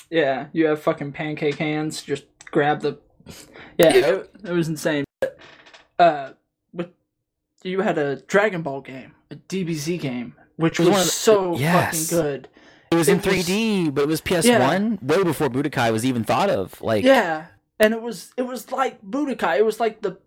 [0.10, 2.02] Yeah, you have fucking pancake hands.
[2.02, 2.98] Just grab the.
[3.78, 4.06] Yeah, Yeah.
[4.08, 5.04] It, it was insane.
[5.20, 5.38] But,
[6.00, 6.30] uh,
[6.72, 6.92] with
[7.64, 12.10] you had a Dragon Ball game, a DBZ game, which was was, the- so yes.
[12.10, 12.48] fucking good.
[12.90, 16.50] It was in was- 3D, but it was PS1 way before Budokai was even thought
[16.50, 16.80] of.
[16.82, 17.48] Like Yeah,
[17.80, 19.58] and it was it was like Budokai.
[19.58, 20.18] It was like the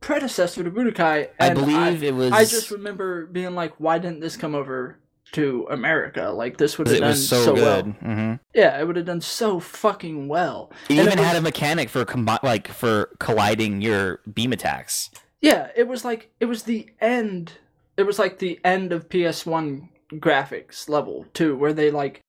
[0.00, 1.28] predecessor to Budokai.
[1.40, 4.98] I And believe it was I just remember being like, why didn't this come over
[5.32, 6.30] to America?
[6.30, 7.86] Like this would have done so, so, good.
[7.86, 8.14] well.
[8.14, 10.70] hmm Yeah, it would have done so fucking well.
[10.88, 14.52] It And even it had was- a mechanic for combi- like for colliding your beam
[14.52, 15.10] attacks.
[15.40, 17.52] Yeah, it was like it was the end.
[17.96, 22.20] It was like the end of PS1 graphics level too, where they like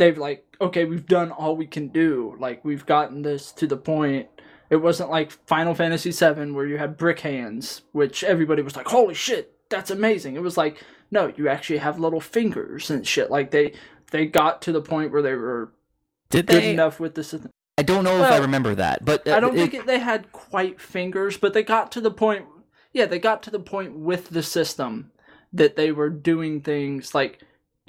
[0.00, 2.34] they've like okay, we've done all we can do.
[2.40, 4.28] Like we've gotten this to the point.
[4.68, 8.86] It wasn't like Final Fantasy VII where you had brick hands, which everybody was like,
[8.88, 13.30] "Holy shit, that's amazing!" It was like, no, you actually have little fingers and shit.
[13.30, 13.74] Like they
[14.10, 15.72] they got to the point where they were
[16.30, 16.72] Did good they?
[16.72, 17.50] enough with the system.
[17.78, 20.32] I don't know if I remember that, but uh, I don't it- think they had
[20.32, 22.46] quite fingers, but they got to the point.
[22.92, 25.12] Yeah, they got to the point with the system
[25.52, 27.40] that they were doing things like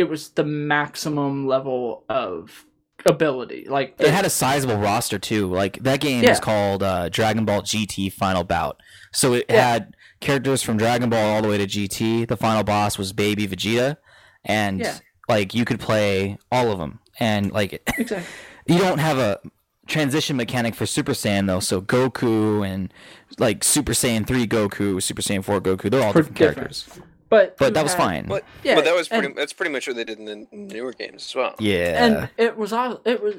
[0.02, 2.66] it was the maximum level of
[3.06, 3.66] ability.
[3.70, 5.48] Like it had a sizable roster too.
[5.48, 6.32] Like that game Yeah.
[6.32, 8.82] is called uh, Dragon Ball GT Final Bout.
[9.14, 9.72] So it Yeah.
[9.74, 12.28] had characters from Dragon Ball all the way to GT.
[12.28, 13.98] The final boss was Baby Vegeta,
[14.44, 14.98] and Yeah.
[15.30, 17.00] like you could play all of them.
[17.20, 18.24] And like exactly.
[18.68, 19.40] you don't have a
[19.88, 21.60] transition mechanic for Super Saiyan though.
[21.60, 22.94] So Goku and
[23.40, 26.56] like Super Saiyan three Goku, Super Saiyan four Goku, they're all different, different.
[26.58, 26.90] characters.
[27.32, 28.26] But But you that was had- fine.
[28.28, 29.26] But Yeah, but that was pretty.
[29.28, 31.56] and- that's pretty much what they did in the newer games as well.
[31.60, 32.06] Yeah.
[32.06, 33.36] and it was all it was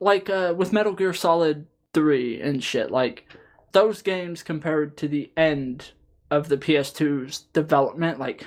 [0.00, 3.26] like uh with Metal Gear Solid 3 and shit like
[3.72, 5.90] those games compared to the end
[6.30, 8.44] of the PS2's development like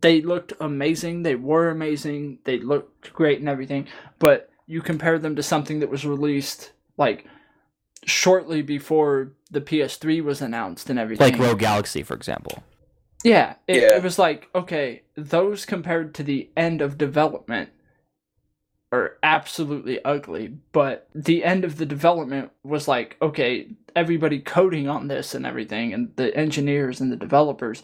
[0.00, 3.86] they looked amazing they were amazing they looked great and everything
[4.18, 7.26] but you compare them to something that was released like
[8.06, 11.32] shortly before the PS3 was announced and everything.
[11.32, 12.62] Like Rogue Galaxy, for example.
[13.24, 13.96] Yeah, it, Yeah.
[13.98, 17.70] it was like okay, those compared to the end of development
[18.92, 25.08] are absolutely ugly, but the end of the development was like okay, everybody coding on
[25.08, 27.82] this and everything, and the engineers and the developers,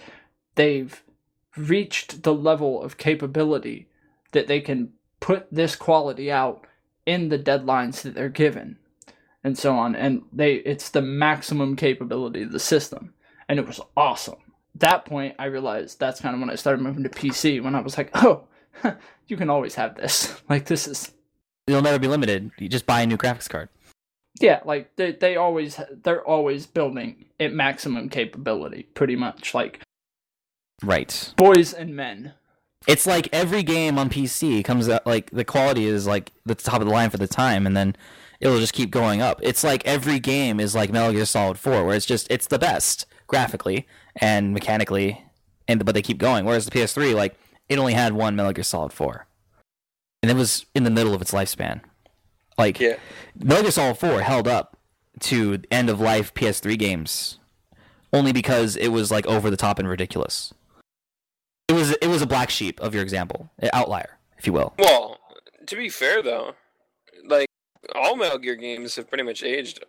[0.56, 1.02] they've
[1.56, 3.88] reached the level of capability
[4.32, 6.66] that they can put this quality out
[7.06, 8.78] in the deadlines that they're given
[9.44, 13.14] and so on and they it's the maximum capability of the system
[13.48, 17.02] and it was awesome that point i realized that's kind of when i started moving
[17.02, 18.44] to pc when i was like oh
[19.26, 21.12] you can always have this like this is
[21.66, 22.50] you'll never be limited.
[22.58, 23.68] You just buy a new graphics card.
[24.40, 29.80] yeah like they, they always they're always building at maximum capability pretty much like
[30.82, 31.34] Right.
[31.36, 32.32] boys and men
[32.86, 36.80] It's like every game on PC comes out like the quality is like the top
[36.80, 37.94] of the line for the time, and then
[38.40, 39.38] it'll just keep going up.
[39.42, 42.58] It's like every game is like Metal Gear Solid 4, where it's just it's the
[42.58, 43.86] best graphically
[44.16, 45.22] and mechanically,
[45.68, 46.44] and but they keep going.
[46.44, 47.36] Whereas the PS3, like
[47.68, 49.26] it only had one Metal Gear Solid 4,
[50.22, 51.80] and it was in the middle of its lifespan.
[52.58, 52.96] Like Yeah.
[53.34, 54.76] Metal Gear Solid 4 held up
[55.20, 57.38] to end of life PS3 games
[58.12, 60.52] only because it was like over the top and ridiculous.
[61.68, 64.74] It was it was a black sheep of your example, an outlier, if you will.
[64.78, 65.18] Well,
[65.66, 66.54] to be fair though,
[67.24, 67.46] like
[67.94, 69.84] all Metal Gear games have pretty much aged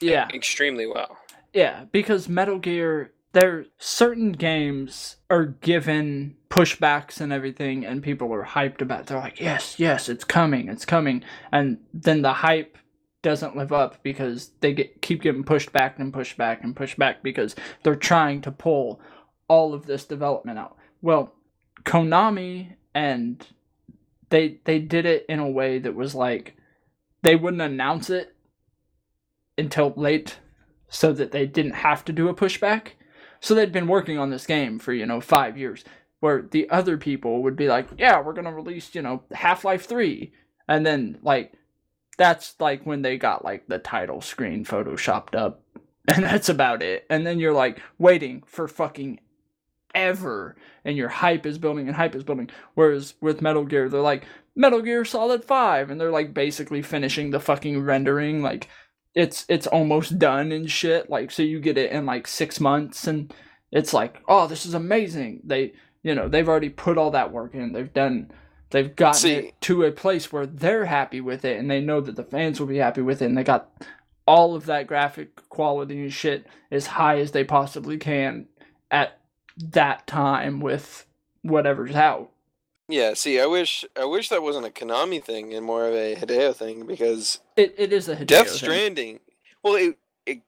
[0.00, 1.18] yeah extremely well.
[1.52, 8.46] Yeah, because Metal Gear, there certain games are given pushbacks and everything, and people are
[8.46, 9.00] hyped about.
[9.00, 9.06] It.
[9.08, 11.22] They're like, "Yes, yes, it's coming, it's coming,"
[11.52, 12.78] and then the hype
[13.20, 16.98] doesn't live up because they get keep getting pushed back and pushed back and pushed
[16.98, 19.02] back because they're trying to pull
[19.48, 20.78] all of this development out.
[21.02, 21.34] Well,
[21.84, 23.46] Konami and
[24.30, 26.56] they they did it in a way that was like
[27.20, 28.34] they wouldn't announce it
[29.58, 30.38] until late
[30.88, 32.92] so that they didn't have to do a pushback.
[33.40, 35.84] So they'd been working on this game for, you know, five years.
[36.20, 39.64] Where the other people would be like, yeah, we're going to release, you know, Half
[39.64, 40.32] Life 3.
[40.66, 41.52] And then, like,
[42.16, 45.62] that's like when they got, like, the title screen photoshopped up.
[46.08, 47.04] And that's about it.
[47.10, 49.18] And then you're, like, waiting for fucking
[49.92, 50.56] ever.
[50.84, 52.48] And your hype is building and hype is building.
[52.74, 54.24] Whereas with Metal Gear, they're like,
[54.54, 55.90] Metal Gear Solid 5.
[55.90, 58.40] And they're, like, basically finishing the fucking rendering.
[58.40, 58.68] Like,
[59.16, 63.06] it's it's almost done and shit like so you get it in like six months
[63.08, 63.34] and
[63.72, 65.40] it's like oh this is amazing.
[65.42, 67.72] They you know they've already put all that work in.
[67.72, 68.30] They've done
[68.70, 72.00] they've gotten See- it to a place where they're happy with it and they know
[72.02, 73.70] that the fans will be happy with it and they got
[74.26, 78.46] all of that graphic quality and shit as high as they possibly can
[78.90, 79.18] at
[79.56, 81.06] that time with
[81.42, 82.30] whatever's out
[82.88, 86.14] Yeah, see, I wish I wish that wasn't a Konami thing and more of a
[86.14, 88.58] Hideo thing because it, it is a Hideo Death thing.
[88.58, 89.20] Stranding.
[89.62, 90.42] Well, it, it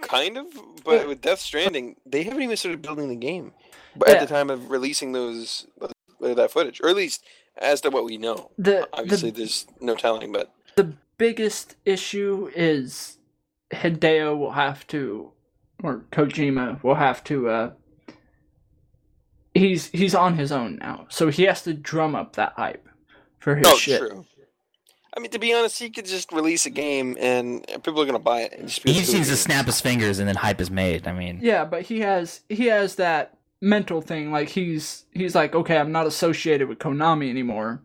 [0.00, 0.46] kind of,
[0.84, 1.06] but Yeah.
[1.06, 3.52] with Death Stranding, they haven't even started building the game.
[3.96, 4.14] But Yeah.
[4.16, 5.88] at the time of releasing those uh,
[6.20, 7.22] that footage, or at least
[7.58, 10.32] as to what we know, the obviously the there's no telling.
[10.32, 13.18] But the biggest issue is
[13.72, 15.30] Hideo will have to,
[15.82, 17.48] or Kojima will have to.
[17.48, 17.70] Uh,
[19.54, 22.88] he's he's on his own now, so he has to drum up that hype
[23.38, 24.00] for his no, shit.
[24.00, 24.24] true.
[25.16, 28.18] I mean, to be honest, he could just release a game and people are gonna
[28.18, 28.54] buy it.
[28.58, 31.06] And just He just needs to snap his fingers and then hype is made.
[31.06, 34.32] I mean, Yeah, but he has he has that mental thing.
[34.32, 37.80] Like he's he's like, okay, I'm not associated with Konami anymore.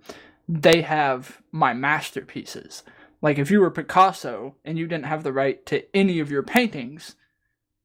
[0.48, 2.82] They have my masterpieces.
[3.22, 6.42] Like if you were Picasso and you didn't have the right to any of your
[6.42, 7.16] paintings,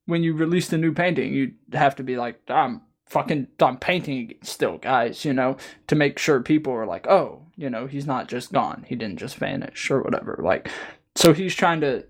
[0.06, 4.34] when you released a new painting, you'd have to be like, I'm fucking I'm painting
[4.42, 5.56] still, guys, you know,
[5.88, 8.84] to make sure people are like, oh, you know, he's not just gone.
[8.88, 10.38] He didn't just vanish or whatever.
[10.42, 10.68] Like
[11.14, 12.04] so he's trying to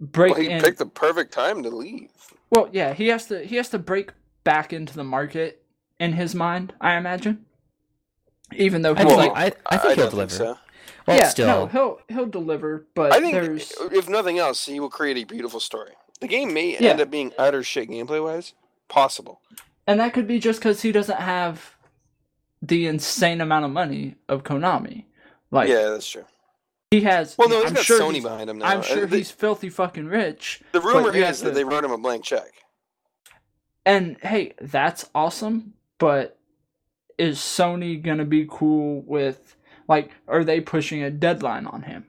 [0.00, 2.10] break Well, he in picked the perfect time to leave.
[2.50, 4.12] well, yeah, he has to he has to break
[4.44, 5.62] back into the market
[5.98, 7.44] in his mind, I imagine.
[8.54, 10.34] Even though I he's think, like, I, I think he'll don't deliver.
[10.34, 10.58] so.
[11.06, 14.78] Well, yeah, still, no, he'll he'll deliver, but I think there's if nothing else, he
[14.80, 15.92] will create a beautiful story.
[16.20, 16.90] The game may Yeah.
[16.90, 18.54] end up being utter shit gameplay wise.
[18.88, 19.40] Possible.
[19.86, 21.76] And that could be just because he doesn't have
[22.62, 25.04] the insane amount of money of Konami.
[25.50, 26.24] Like yeah, that's true.
[26.90, 27.36] he has.
[27.38, 28.66] Well, no, he's I'm got sure Sony behind him now.
[28.66, 30.62] I'm Uh, sure the, he's filthy fucking rich.
[30.72, 32.50] the rumor is that to- they wrote him a blank check.
[33.84, 36.38] And hey, that's awesome, but
[37.18, 39.56] is Sony gonna be cool with
[39.88, 42.04] like are they pushing a deadline on him?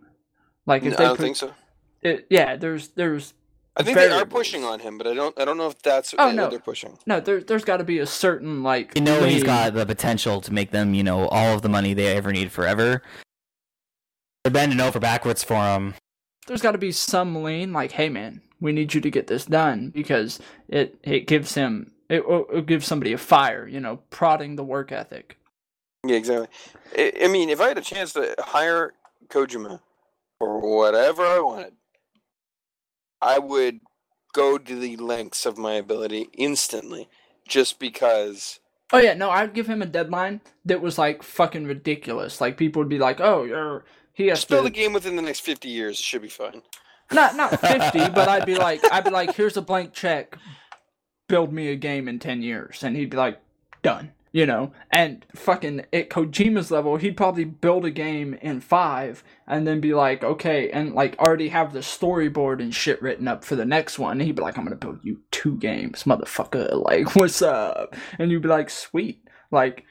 [0.66, 1.54] Like No, if I they don't put, think so.
[2.02, 3.34] it, yeah, there's there's
[3.80, 5.40] I think they are pushing on him, but I don't.
[5.40, 6.50] I don't know if that's Oh, what no.
[6.50, 6.98] they're pushing.
[7.06, 10.42] no there there's got to be a certain like you know, he's got the potential
[10.42, 13.04] to make them, you know, all of the money they ever need forever.
[14.44, 15.94] They're bending over backwards for him.
[16.48, 19.46] there's got to be some lean like hey man we need you to get this
[19.46, 22.24] done because it it gives him it,
[22.54, 25.38] it gives somebody a fire you know prodding the work ethic
[26.06, 26.48] Yeah, exactly.
[26.98, 28.94] I, I mean, if I had a chance to hire
[29.28, 29.82] Kojima
[30.40, 31.74] for whatever I wanted,
[33.22, 33.80] I would
[34.34, 37.10] go to the lengths of my ability instantly,
[37.48, 38.60] just because.
[38.94, 42.80] oh yeah no i'd give him a deadline that was like fucking ridiculous like people
[42.82, 45.42] would be like oh you're he has Just build to a game within the next
[45.42, 46.00] fifty years.
[46.00, 46.62] It should be fine.
[47.12, 50.38] not not 50 but i'd be like i'd be like here's a blank check
[51.30, 53.40] build me a game in 10 years and he'd be like
[53.82, 59.24] done you know and fucking at kojima's level he'd probably build a game in five
[59.48, 63.44] and then be like okay and like already have the storyboard and shit written up
[63.44, 64.12] for the next one.
[64.12, 66.68] And he'd be like i'm gonna build you two games motherfucker.
[66.88, 67.96] Like what's up?
[68.20, 69.28] And you'd be like sweet.
[69.50, 69.86] Like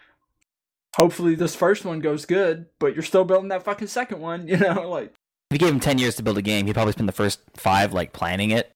[0.96, 4.58] hopefully this first one goes good but you're still building that fucking second one you
[4.58, 5.12] know like
[5.50, 7.40] If you gave him 10 years to build a game, he'd probably spend the first
[7.56, 8.75] five like planning it.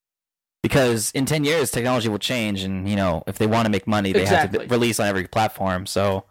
[0.63, 3.87] Because in 10 years, technology will change, and you know, if they want to make
[3.87, 5.87] money, they have to release on every platform.
[5.87, 6.25] So,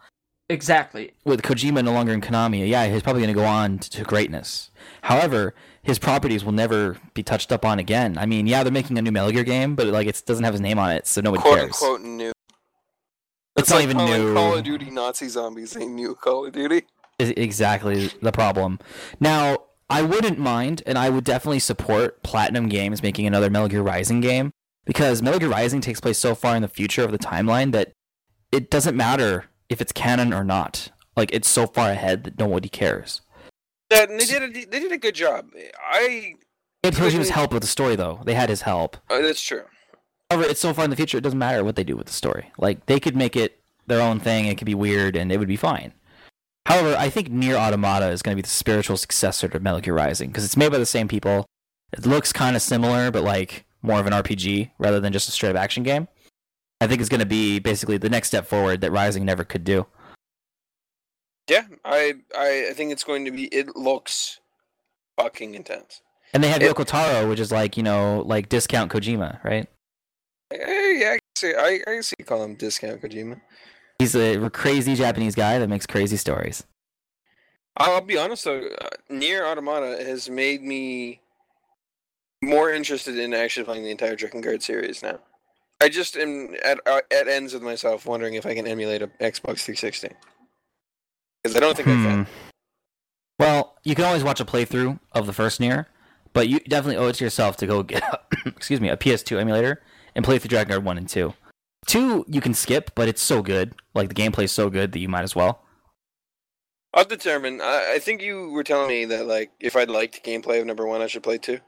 [0.49, 4.03] exactly with Kojima no longer in Konami, yeah, he's probably going to go on to
[4.03, 4.69] greatness.
[5.01, 8.17] However, his properties will never be touched up on again.
[8.17, 10.53] I mean, yeah, they're making a new Metal Gear game, but like it doesn't have
[10.53, 11.81] his name on it, so nobody "Quote cares.
[11.81, 12.31] unquote new."
[13.55, 14.33] It's not like even new.
[14.33, 16.83] Call of Duty Nazi zombies ain't new Call of Duty.
[17.17, 18.79] is exactly the problem.
[19.19, 19.57] Now,
[19.89, 24.21] I wouldn't mind, and I would definitely support Platinum Games making another Metal Gear Rising
[24.21, 24.51] game
[24.85, 27.91] because Metal Gear Rising takes place so far in the future of the timeline that
[28.51, 30.89] it doesn't matter if it's canon or not.
[31.15, 33.21] Like it's so far ahead that nobody cares.
[33.91, 35.49] Yeah, they did a, they did a good job.
[35.81, 36.35] I
[36.83, 38.21] had Kojima's help with the story, though.
[38.23, 38.97] They had his help.
[39.09, 39.63] uh, that's true.
[40.29, 42.13] However, it's so far in the future, it doesn't matter what they do with the
[42.13, 42.51] story.
[42.59, 44.45] Like they could make it their own thing.
[44.45, 45.93] It could be weird, and it would be fine.
[46.69, 49.95] However, I think Nier Automata is going to be the spiritual successor to Metal Gear
[49.95, 51.47] Rising because it's made by the same people.
[51.91, 55.31] It looks kind of similar, but like more of an RPG rather than just a
[55.31, 56.07] straight up action game.
[56.79, 59.63] I think it's going to be basically the next step forward that Rising never could
[59.63, 59.87] do.
[61.49, 63.45] Yeah, I, I I think it's going to be.
[63.45, 64.39] It looks
[65.19, 66.01] fucking intense.
[66.33, 69.67] And they have It- Yoko Taro, which is like you know like discount Kojima, right?
[70.53, 71.53] Eh, yeah, I can see.
[71.55, 73.41] I, I can see you call him discount Kojima.
[73.99, 76.63] He's a crazy Japanese guy that makes crazy stories.
[77.75, 81.21] I'll be honest though, uh, Nier Automata has made me
[82.41, 85.19] more interested in actually playing the entire Drakengard series now.
[85.81, 89.07] I just am at uh, at ends with myself, wondering if I can emulate a
[89.07, 90.09] Xbox 360
[91.43, 92.25] because I don't think I can.
[92.25, 92.31] Hmm.
[93.39, 95.87] Well, you can always watch a playthrough of the first Nier,
[96.33, 98.03] but you definitely owe it to yourself to go get,
[98.45, 99.81] excuse me, a PS2 emulator
[100.15, 101.33] and play through Drakengard One and Two.
[101.89, 104.99] Two you can skip, but it's so good, like the gameplay is so good that
[104.99, 105.63] you might as well.
[106.93, 107.61] I'll determine.
[107.61, 110.85] I, I think you were telling me that like if I'd liked gameplay of number
[110.85, 111.61] one, I should play two.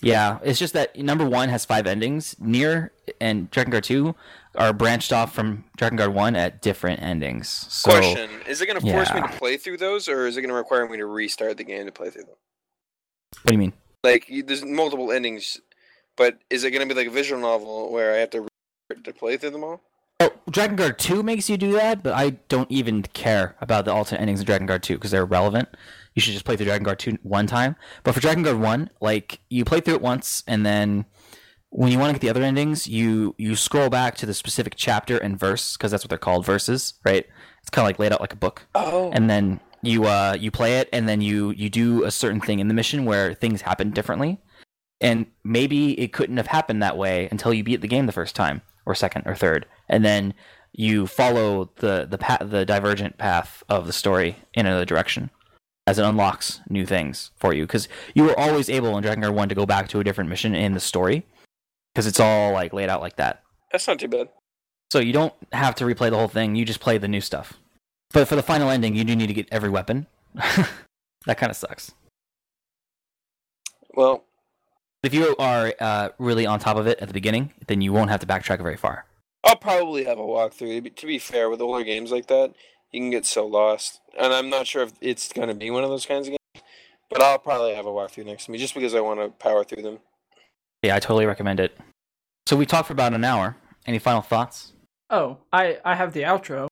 [0.00, 2.36] Yeah, it's just that number one has five endings.
[2.38, 4.14] Nier and Drakengard Two
[4.54, 7.48] are branched off from Drakengard One at different endings.
[7.48, 10.42] So, Question: Is it going to force me to play through those, or is it
[10.42, 12.36] going to require me to restart the game to play through them?
[13.42, 13.72] what do you mean?
[14.04, 15.60] Like, there's multiple endings,
[16.16, 18.46] but is it going to be like a visual novel where I have to
[18.94, 19.80] to play through them all?
[20.20, 24.20] Oh, Drakengard 2 makes you do that, but I don't even care about the alternate
[24.20, 25.68] endings of Drakengard 2 because they're irrelevant.
[26.14, 27.74] You should just play through Drakengard 2 one time.
[28.04, 31.06] But for Drakengard 1, like you play through it once and then
[31.70, 34.74] when you want to get the other endings, you you scroll back to the specific
[34.76, 37.26] chapter and verse because that's what they're called, verses, right?
[37.62, 38.66] It's kind of like laid out like a book.
[38.74, 42.40] Oh, And then you uh you play it and then you you do a certain
[42.40, 44.38] thing in the mission where things happen differently.
[45.00, 48.36] And maybe it couldn't have happened that way until you beat the game the first
[48.36, 49.66] time or second or third.
[49.88, 50.34] And then
[50.72, 55.30] you follow the the path, the divergent path of the story in another direction
[55.86, 59.48] as it unlocks new things for you because you were always able in Drakengard 1
[59.48, 61.26] to go back to a different mission in the story
[61.92, 63.42] because it's all like laid out like that.
[63.70, 64.28] that's not too bad.
[64.92, 66.54] So you don't have to replay the whole thing.
[66.54, 67.54] You just play the new stuff.
[68.12, 70.06] But for the final ending, you do need to get every weapon.
[70.34, 71.92] that kind of sucks.
[73.94, 74.24] Well,
[75.02, 78.10] If you are uh, really on top of it at the beginning, then you won't
[78.10, 79.04] have to backtrack very far.
[79.44, 80.76] I'll probably have a walkthrough.
[80.76, 82.54] To be- To be fair, with older games like that,
[82.92, 85.82] you can get so lost, and I'm not sure if it's going to be one
[85.82, 86.64] of those kinds of games.
[87.10, 89.64] But I'll probably have a walkthrough next to me, just because I want to power
[89.64, 89.98] through them.
[90.82, 91.76] Yeah, I totally recommend it.
[92.46, 93.56] So we talked for about an hour.
[93.86, 94.72] Any final thoughts?
[95.10, 96.68] Oh, I I have the outro.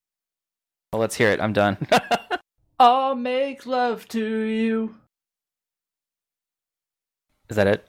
[0.92, 1.40] Well, let's hear it.
[1.40, 1.76] I'm done.
[2.78, 4.94] I'll make love to you.
[7.48, 7.86] Is that it?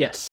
[0.00, 0.30] Yes.